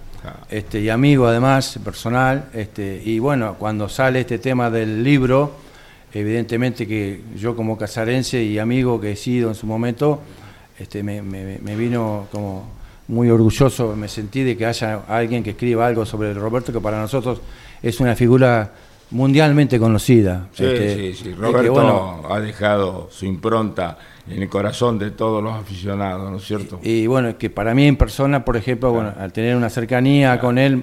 [0.48, 2.46] este, y amigo además, personal.
[2.54, 5.56] Este, y bueno, cuando sale este tema del libro,
[6.12, 10.22] evidentemente que yo como casarense y amigo que he sido en su momento,
[10.78, 12.70] este, me, vino como
[13.08, 17.00] muy orgulloso, me sentí de que haya alguien que escriba algo sobre Roberto, que para
[17.00, 17.40] nosotros
[17.82, 18.72] es una figura
[19.10, 20.48] mundialmente conocida.
[20.52, 21.34] Sí, este, sí, sí.
[21.34, 23.98] Roberto ha dejado su impronta
[24.28, 26.80] en el corazón de todos los aficionados, ¿no es cierto?
[26.82, 30.58] Y, bueno, que para mí en persona, por ejemplo, bueno, al tener una cercanía con
[30.58, 30.82] él,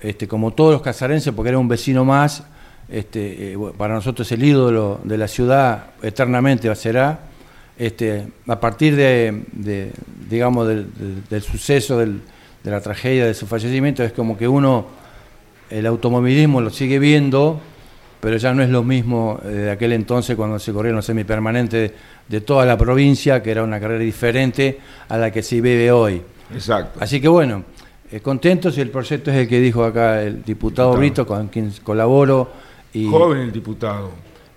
[0.00, 2.44] este, como todos los casarenses, porque era un vecino más,
[2.88, 7.27] este, eh, para nosotros es el ídolo de la ciudad, eternamente será.
[7.78, 9.92] Este, a partir de,
[10.28, 12.18] digamos, del, suceso, de
[12.64, 14.86] la tragedia de su fallecimiento, es como que uno,
[15.70, 17.60] el automovilismo lo sigue viendo,
[18.20, 21.92] pero ya no es lo mismo eh, de aquel entonces cuando se corrieron los semipermanentes
[22.26, 26.20] de toda la provincia, que era una carrera diferente a la que se vive hoy.
[26.52, 26.98] Exacto.
[27.00, 27.62] Así que bueno,
[28.10, 31.72] eh, contentos y el proyecto es el que dijo acá el diputado, Brito, con quien
[31.84, 32.50] colaboro.
[32.92, 34.10] Y, Joven el diputado.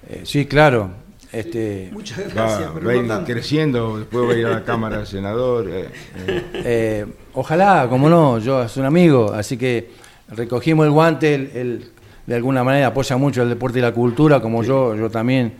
[0.10, 0.90] Eh, sí, claro.
[1.32, 2.70] Este, Muchas gracias.
[2.86, 5.70] Va, a ir creciendo, después va a ir a la Cámara de Senador.
[5.70, 5.88] Eh,
[6.28, 6.44] eh.
[6.54, 9.92] Eh, ojalá, como no, yo soy un amigo, así que
[10.30, 11.92] recogimos el guante, él,
[12.26, 15.54] de alguna manera apoya mucho el deporte y la cultura, como yo, yo también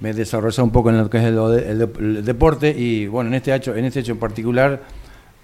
[0.00, 3.76] me desarrollé un poco en lo que es el, deporte y bueno, en este hecho,
[3.76, 4.80] en este hecho en particular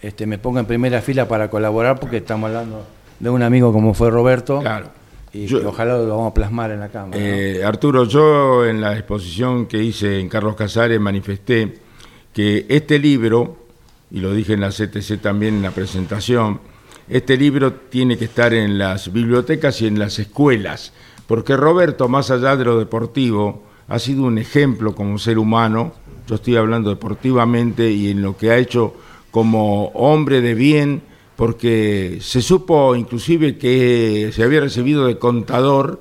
[0.01, 2.87] este, me pongo en primera fila para colaborar porque estamos hablando
[3.21, 4.61] de un amigo como fue Roberto.
[4.61, 5.06] Claro
[5.37, 7.19] y ojalá lo vamos a plasmar en la Cámara.
[7.21, 11.79] Eh, Arturo, yo en la exposición que hice en Carlos Casares manifesté
[12.33, 13.57] que este libro,
[14.11, 16.61] y lo dije en la CTC también en la presentación,
[17.09, 20.93] este libro tiene que estar en las bibliotecas y en las escuelas,
[21.27, 25.93] porque Roberto, más allá de lo deportivo, ha sido un ejemplo como ser humano,
[26.27, 28.95] yo estoy hablando deportivamente y en lo que ha hecho
[29.31, 31.03] como hombre de bien,
[31.37, 36.01] porque se supo inclusive que se había recibido de contador,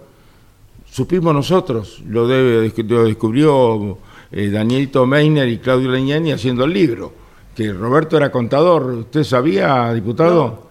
[0.90, 3.98] supimos nosotros, lo, descubrió
[4.32, 7.14] eh, Danielito Meiner y Claudio Leñani haciendo el libro,
[7.54, 10.66] que Roberto era contador, ¿usted sabía, diputado?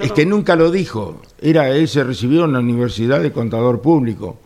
[0.00, 4.38] es que nunca lo dijo, era él se recibió en la Universidad de Contador Público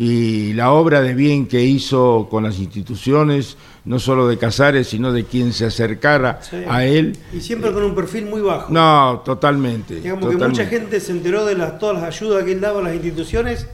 [0.00, 5.12] y la obra de bien que hizo con las instituciones, no solo de Casares, sino
[5.12, 6.38] de quien se acercara
[6.68, 7.18] a él.
[7.32, 8.72] Y siempre con un perfil muy bajo.
[8.72, 9.96] No, totalmente.
[9.96, 12.84] Digamos que mucha gente se enteró de las, todas las ayudas que él daba a
[12.84, 13.66] las instituciones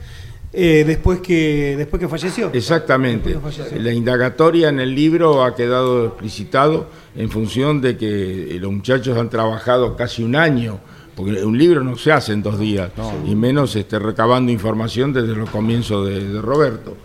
[0.54, 2.50] eh, después, que, después que falleció.
[2.54, 3.36] Exactamente.
[3.78, 9.28] La indagatoria en el libro ha quedado explicitado en función de que los muchachos han
[9.28, 10.80] trabajado casi un año
[11.14, 12.90] porque un libro no se hace en dos días,
[13.26, 16.96] y menos este, recabando información desde los comienzos de, Roberto.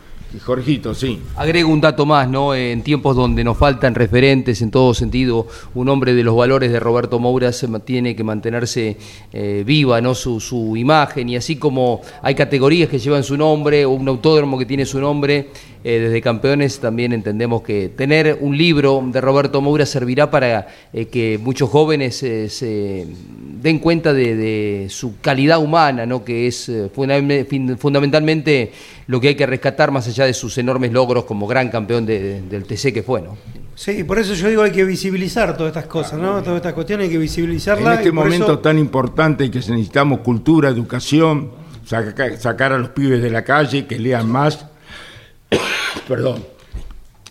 [0.45, 1.20] Jorgito, sí.
[1.38, 2.53] Agrego un dato más, ¿no?
[2.53, 6.80] En tiempos donde nos faltan referentes en todo sentido, un hombre de los valores de
[6.80, 8.97] Roberto Moura se tiene que mantenerse
[9.34, 10.14] eh, viva, ¿no?
[10.14, 14.60] Su, su, imagen, y así como hay categorías que llevan su nombre, o un autódromo
[14.60, 15.49] que tiene su nombre,
[15.84, 21.05] eh, desde campeones también entendemos que tener un libro de Roberto Moura servirá para eh,
[21.05, 23.07] que muchos jóvenes se
[23.61, 26.23] den cuenta de, de, su calidad humana, ¿no?
[26.23, 26.71] Que es
[27.80, 28.71] fundamentalmente
[29.07, 32.63] lo que hay que rescatar más allá de sus enormes logros como gran campeón del
[32.65, 33.38] TC que fue, ¿no?
[33.80, 36.43] Sí, por eso yo digo hay que visibilizar todas estas cosas, ¿no?
[36.43, 37.93] Todas estas cuestiones hay que visibilizarlas.
[37.93, 41.51] En este momento tan importante que necesitamos cultura, educación,
[41.86, 44.65] sacar a los pibes de la calle, que lean más.
[46.08, 46.43] Perdón.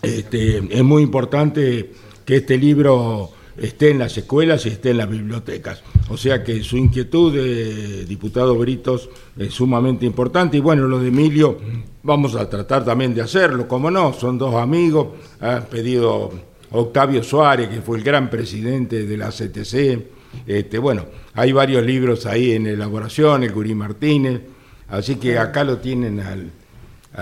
[0.01, 1.91] Este, es muy importante
[2.25, 5.83] que este libro esté en las escuelas y esté en las bibliotecas.
[6.09, 10.57] O sea que su inquietud, de diputado Britos, es sumamente importante.
[10.57, 11.57] Y bueno, lo de Emilio,
[12.03, 15.07] vamos a tratar también de hacerlo, como no, son dos amigos,
[15.41, 16.31] ha pedido
[16.71, 20.19] Octavio Suárez, que fue el gran presidente de la CTC.
[20.47, 24.41] Este, bueno, hay varios libros ahí en elaboración, el Gurí Martínez,
[24.87, 26.51] así que acá lo tienen al,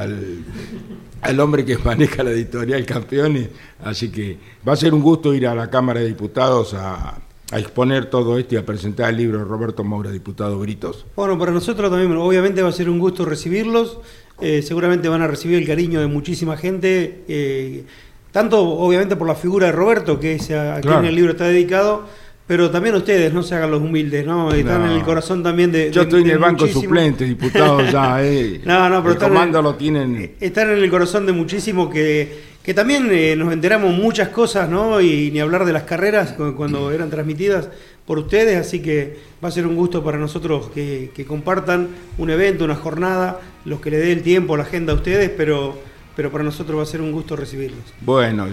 [0.02, 3.50] al, hombre que maneja la editorial Campeones,
[3.84, 4.38] así que
[4.68, 7.20] va a ser un gusto ir a la Cámara de Diputados a,
[7.54, 11.06] exponer todo esto y a presentar el libro de Roberto Moura, diputado Britos.
[11.16, 14.00] Bueno, para nosotros también, obviamente va a ser un gusto recibirlos,
[14.42, 17.86] eh, seguramente van a recibir el cariño de muchísima gente, eh,
[18.34, 22.04] tanto obviamente por la figura de Roberto, que es a, quien el libro está dedicado,
[22.48, 24.54] pero también ustedes, no se hagan los humildes, ¿no?
[24.54, 25.92] Están en el corazón también de.
[25.92, 28.62] Yo estoy en el banco suplente, diputado ya, ¿eh?
[28.64, 30.36] no, no, pero el comando lo tienen.
[30.40, 35.02] Están en el corazón de muchísimo que, que también eh, nos enteramos muchas cosas, ¿no?
[35.02, 37.68] Y ni hablar de las carreras cuando eran transmitidas
[38.06, 42.30] por ustedes, así que va a ser un gusto para nosotros que, que compartan un
[42.30, 45.78] evento, una jornada, los que le dé el tiempo, la agenda a ustedes, pero
[46.18, 47.94] pero para nosotros va a ser un gusto recibirlos.
[48.02, 48.48] Bueno,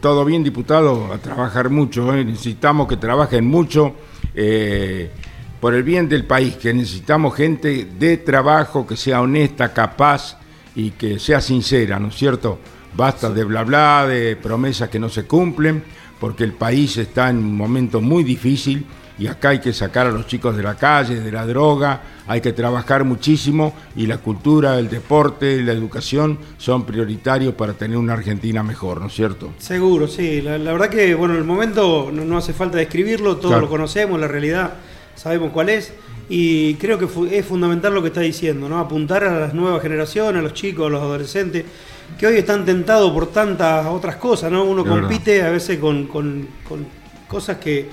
[0.00, 2.24] todo bien, diputado, a trabajar mucho, ¿eh?
[2.24, 3.96] necesitamos que trabajen mucho
[4.32, 5.10] eh,
[5.60, 10.38] por el bien del país, que necesitamos gente de trabajo, que sea honesta, capaz
[10.76, 12.60] y que sea sincera, ¿no es cierto?
[12.96, 15.82] Basta de bla bla, de promesas que no se cumplen,
[16.20, 18.86] porque el país está en un momento muy difícil
[19.20, 22.40] y acá hay que sacar a los chicos de la calle, de la droga, hay
[22.40, 28.14] que trabajar muchísimo y la cultura, el deporte la educación son prioritarios para tener una
[28.14, 29.52] Argentina mejor, ¿no es cierto?
[29.58, 30.40] Seguro, sí.
[30.40, 34.72] La, verdad que, bueno, el momento no, hace falta describirlo, todos lo conocemos, la realidad
[35.14, 35.92] sabemos cuál es.
[36.30, 37.06] Y creo que
[37.36, 38.78] es fundamental lo que está diciendo, ¿no?
[38.78, 41.64] Apuntar a las nuevas generaciones, a los chicos, a los adolescentes,
[42.16, 44.64] que hoy están tentados por tantas otras cosas, ¿no?
[44.64, 46.08] Uno compite a veces con
[47.28, 47.88] cosas que,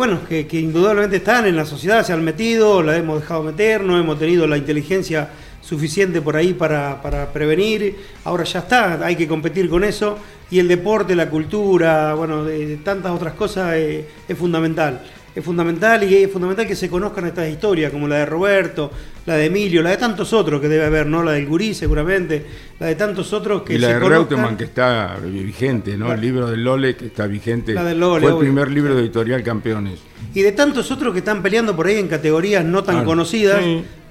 [0.00, 3.98] bueno, que, indudablemente están en la sociedad, se han metido, la hemos dejado meter, no
[3.98, 5.28] hemos tenido la inteligencia
[5.60, 10.16] suficiente por ahí para, prevenir, ahora ya está, hay que competir con eso,
[10.50, 15.02] y el deporte, la cultura, bueno, de, tantas otras cosas eh, es fundamental.
[15.34, 18.90] Es fundamental y es fundamental que se conozcan estas historias, como la de Roberto,
[19.30, 21.22] la de Emilio, la de tantos otros que debe haber, ¿no?
[21.22, 22.44] La del Gurí seguramente,
[22.80, 26.12] la de tantos otros que y la de Reutemann que está vigente, ¿no?
[26.12, 27.72] El libro de Lole que está vigente.
[27.74, 30.00] La Lole, Fue el primer libro de editorial Campeones.
[30.34, 33.62] Y de tantos otros que están peleando por ahí en categorías no tan conocidas,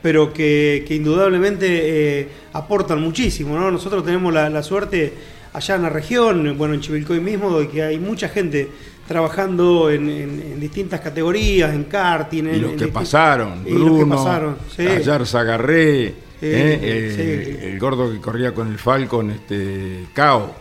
[0.01, 3.69] pero que, indudablemente eh, aportan muchísimo, ¿no?
[3.71, 5.11] Nosotros tenemos la, la suerte
[5.51, 8.69] allá en la región, bueno, en Chivilcoy mismo, de que hay mucha gente
[9.09, 12.43] trabajando en, distintas categorías, en karting.
[12.43, 18.67] Y los, que pasaron, Bruno, los pasaron, ayer Zagarré, eh, el, gordo que corría con
[18.67, 20.53] el Falcon, este, Cao,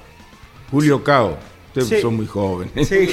[0.71, 1.37] Julio Cao.
[1.77, 2.89] Ustedes son muy jóvenes.
[2.89, 3.13] Julio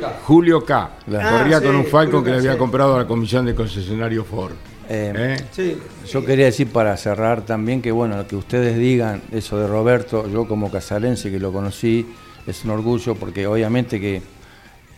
[0.00, 0.20] K.
[0.24, 0.90] Julio K.
[1.04, 4.52] corría con un Falcon que le había comprado a la comisión de concesionario Ford.
[4.88, 5.78] Eh, ¿Eh?
[6.08, 10.46] Yo quería decir para cerrar también que bueno, que ustedes digan eso de Roberto, yo
[10.46, 12.06] como casalense que lo conocí,
[12.46, 14.22] es un orgullo porque obviamente que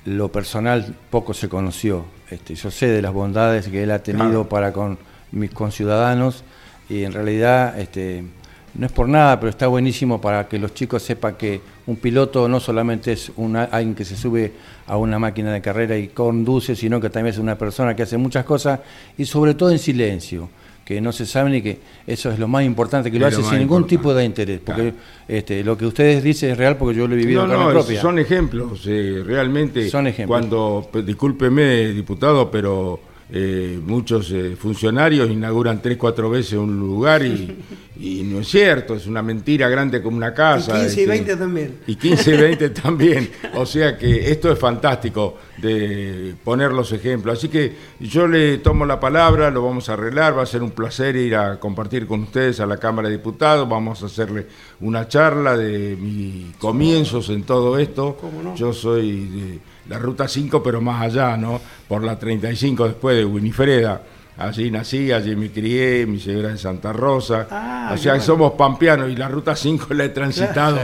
[0.04, 2.04] lo personal poco se conoció.
[2.30, 4.98] Este, yo sé de las bondades que él ha tenido para con
[5.30, 6.44] mis conciudadanos
[6.88, 8.24] y en realidad este,
[8.74, 12.48] no es por nada, pero está buenísimo para que los chicos sepan que un piloto
[12.48, 14.52] no solamente es una, alguien que se sube
[14.86, 18.16] a una máquina de carrera y conduce, sino que también es una persona que hace
[18.16, 18.80] muchas cosas
[19.16, 20.48] y sobre todo en silencio
[20.94, 23.58] que no se saben y que eso es lo más importante, que lo hace sin
[23.58, 24.60] ningún tipo de interés.
[24.64, 24.94] Porque
[25.28, 28.00] este, lo que ustedes dicen es real porque yo lo he vivido no, en propia.
[28.00, 29.88] Son ejemplos, eh, realmente.
[29.88, 30.38] Son ejemplos.
[30.38, 33.00] Cuando, discúlpeme, diputado, pero
[33.34, 39.06] eh, muchos eh, funcionarios inauguran tres, cuatro veces un lugar y, no es cierto, es
[39.06, 40.76] una mentira grande como una casa.
[40.76, 41.78] Y 15 y 20 este, también.
[41.86, 43.30] Y 15 y 20 también.
[43.54, 47.38] O sea que esto es fantástico de poner los ejemplos.
[47.38, 50.72] Así que yo le tomo la palabra, lo vamos a arreglar, va a ser un
[50.72, 54.46] placer ir a compartir con ustedes a la Cámara de Diputados, vamos a hacerle
[54.80, 58.18] una charla de mis comienzos en todo esto.
[58.56, 61.60] Yo soy de la Ruta 5, pero más allá, ¿no?
[61.88, 64.02] Por la 35 después de Winifreda.
[64.38, 67.46] Allí nací, allí me crié, mi señora en Santa Rosa.
[67.50, 70.78] Ah, o sea, somos pampeanos y la Ruta 5 la he transitado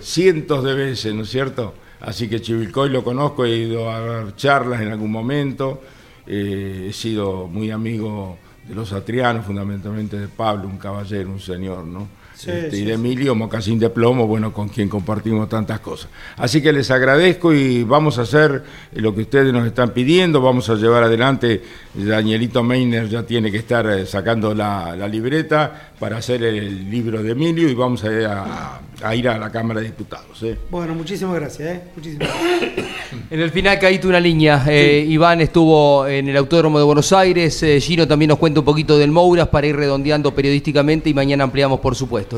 [0.00, 1.74] cientos de veces, ¿no es cierto?
[2.00, 5.82] Así que Chivilcoy lo conozco, he ido a dar charlas en algún momento,
[6.26, 11.84] eh, he sido muy amigo de los atrianos, fundamentalmente de Pablo, un caballero, un señor,
[11.84, 12.19] ¿no?
[12.46, 16.10] Este, y de Emilio Mocasín de Plomo, bueno, con quien compartimos tantas cosas.
[16.36, 18.62] Así que les agradezco y vamos a hacer
[18.94, 21.62] lo que ustedes nos están pidiendo, vamos a llevar adelante,
[21.94, 27.32] Danielito Meiner ya tiene que estar eh, sacando la, libreta para hacer el libro de
[27.32, 30.42] Emilio y vamos a, ir a la Cámara de Diputados.
[30.42, 30.56] ¿eh?
[30.70, 31.68] Bueno, muchísimas gracias.
[31.68, 31.80] ¿eh?
[31.94, 32.86] Muchísimas gracias.
[33.28, 34.64] En el final caíste una línea.
[34.68, 37.64] Eh, Iván estuvo en el Autódromo de Buenos Aires.
[37.80, 41.80] Gino también nos cuenta un poquito del Mouras para ir redondeando periodísticamente y mañana ampliamos,
[41.80, 42.29] por supuesto.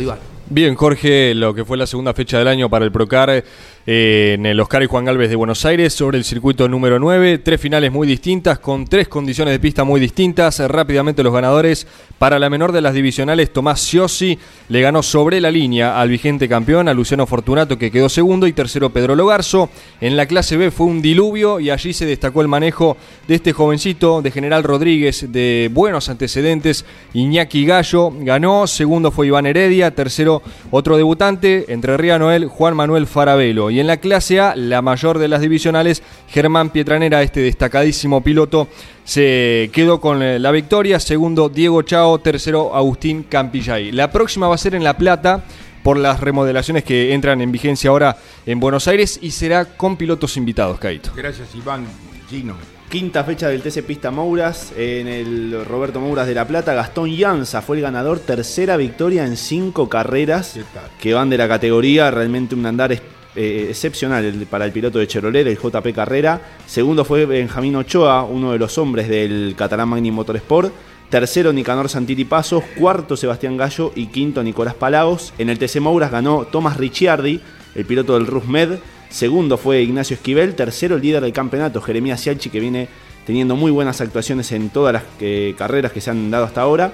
[0.49, 3.45] Bien, Jorge, lo que fue la segunda fecha del año para el Procar
[3.85, 7.39] eh, en el Oscar y Juan Galvez de Buenos Aires sobre el circuito número 9.
[7.39, 10.61] Tres finales muy distintas, con tres condiciones de pista muy distintas.
[10.61, 11.87] Rápidamente los ganadores
[12.18, 16.49] para la menor de las divisionales, Tomás Siosi le ganó sobre la línea al vigente
[16.49, 19.68] campeón, a Luciano Fortunato, que quedó segundo, y tercero Pedro Logarzo.
[20.01, 23.53] En la clase B fue un diluvio y allí se destacó el manejo de este
[23.53, 26.85] jovencito, de General Rodríguez, de buenos antecedentes.
[27.14, 33.09] Iñaki Gallo ganó, segundo fue Iván Heredia, tercero otro debutante, entre Ría Noel, Juan Manuel
[33.09, 33.72] Farabelo.
[33.73, 38.68] Y en la clase A, la mayor de las divisionales, Germán Pietranera, este destacadísimo piloto,
[39.05, 41.01] se quedó con la victoria.
[41.01, 42.18] Segundo, Diego Chao.
[42.18, 43.93] Tercero, Agustín Campillay.
[43.93, 45.45] La próxima va a ser en La Plata
[45.83, 48.16] por las remodelaciones que entran en vigencia ahora
[48.47, 51.12] en Buenos Aires y será con pilotos invitados, Caito.
[51.16, 51.87] Gracias, Iván.
[52.29, 52.55] Gino.
[52.89, 56.75] Quinta fecha del TC Pista Mouras en el Roberto Mouras de La Plata.
[56.75, 58.20] Gastón Llanza fue el ganador.
[58.20, 60.59] Tercera victoria en cinco carreras
[61.01, 62.11] que van de la categoría.
[62.11, 62.93] Realmente un andar
[63.35, 66.41] eh, excepcional para el piloto de Chevrolet, el JP Carrera.
[66.66, 70.72] Segundo fue Benjamín Ochoa, uno de los hombres del Catalán Magni Motorsport.
[71.09, 72.64] Tercero Nicanor Santilli Pasos.
[72.78, 75.35] Cuarto Sebastián Gallo y quinto Nicolás Palagos.
[75.39, 77.41] En el TC Mouras ganó Tomás Ricciardi,
[77.74, 78.78] el piloto del Rusmed.
[79.11, 80.55] Segundo fue Ignacio Esquivel.
[80.55, 82.89] Tercero el líder del campeonato, Jeremías Sialchi, que viene
[83.26, 86.93] teniendo muy buenas actuaciones en todas las eh, carreras que se han dado hasta ahora.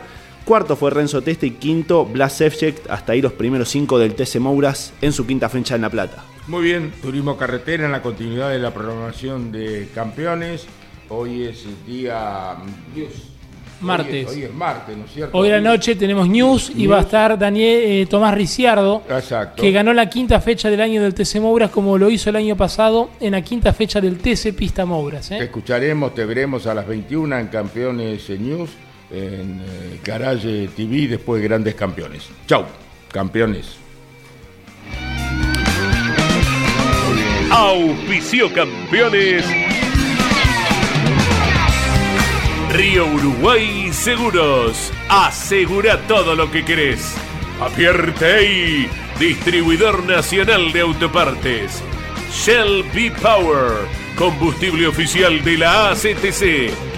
[0.48, 4.36] Cuarto fue Renzo Teste y quinto Blas Sevcek, hasta ahí los primeros cinco del TC
[4.36, 6.24] Mouras en su quinta fecha en La Plata.
[6.46, 10.64] Muy bien, Turismo Carretera en la continuidad de la programación de campeones.
[11.10, 12.56] Hoy es el día
[13.82, 14.26] martes.
[14.26, 15.36] Hoy es, martes, ¿no es cierto?
[15.36, 19.02] Hoy la noche tenemos news, y va a estar Daniel eh, Tomás Ricciardo,
[19.54, 22.56] que ganó la quinta fecha del año del TC Mouras como lo hizo el año
[22.56, 25.30] pasado en la quinta fecha del TC Pista Mouras.
[25.30, 25.36] ¿eh?
[25.40, 28.70] Te escucharemos, te veremos a las 21 en Campeones News
[29.10, 32.28] en eh, Garage TV después de Grandes Campeones.
[32.46, 32.66] Chau,
[33.10, 33.76] campeones.
[37.50, 39.44] Auspicio Campeones.
[42.70, 44.92] Río Uruguay Seguros.
[45.08, 47.14] Asegura todo lo que querés.
[47.60, 48.88] Apierte
[49.18, 51.82] distribuidor nacional de autopartes.
[52.32, 53.72] Shell B Power,
[54.16, 56.97] combustible oficial de la ACTC.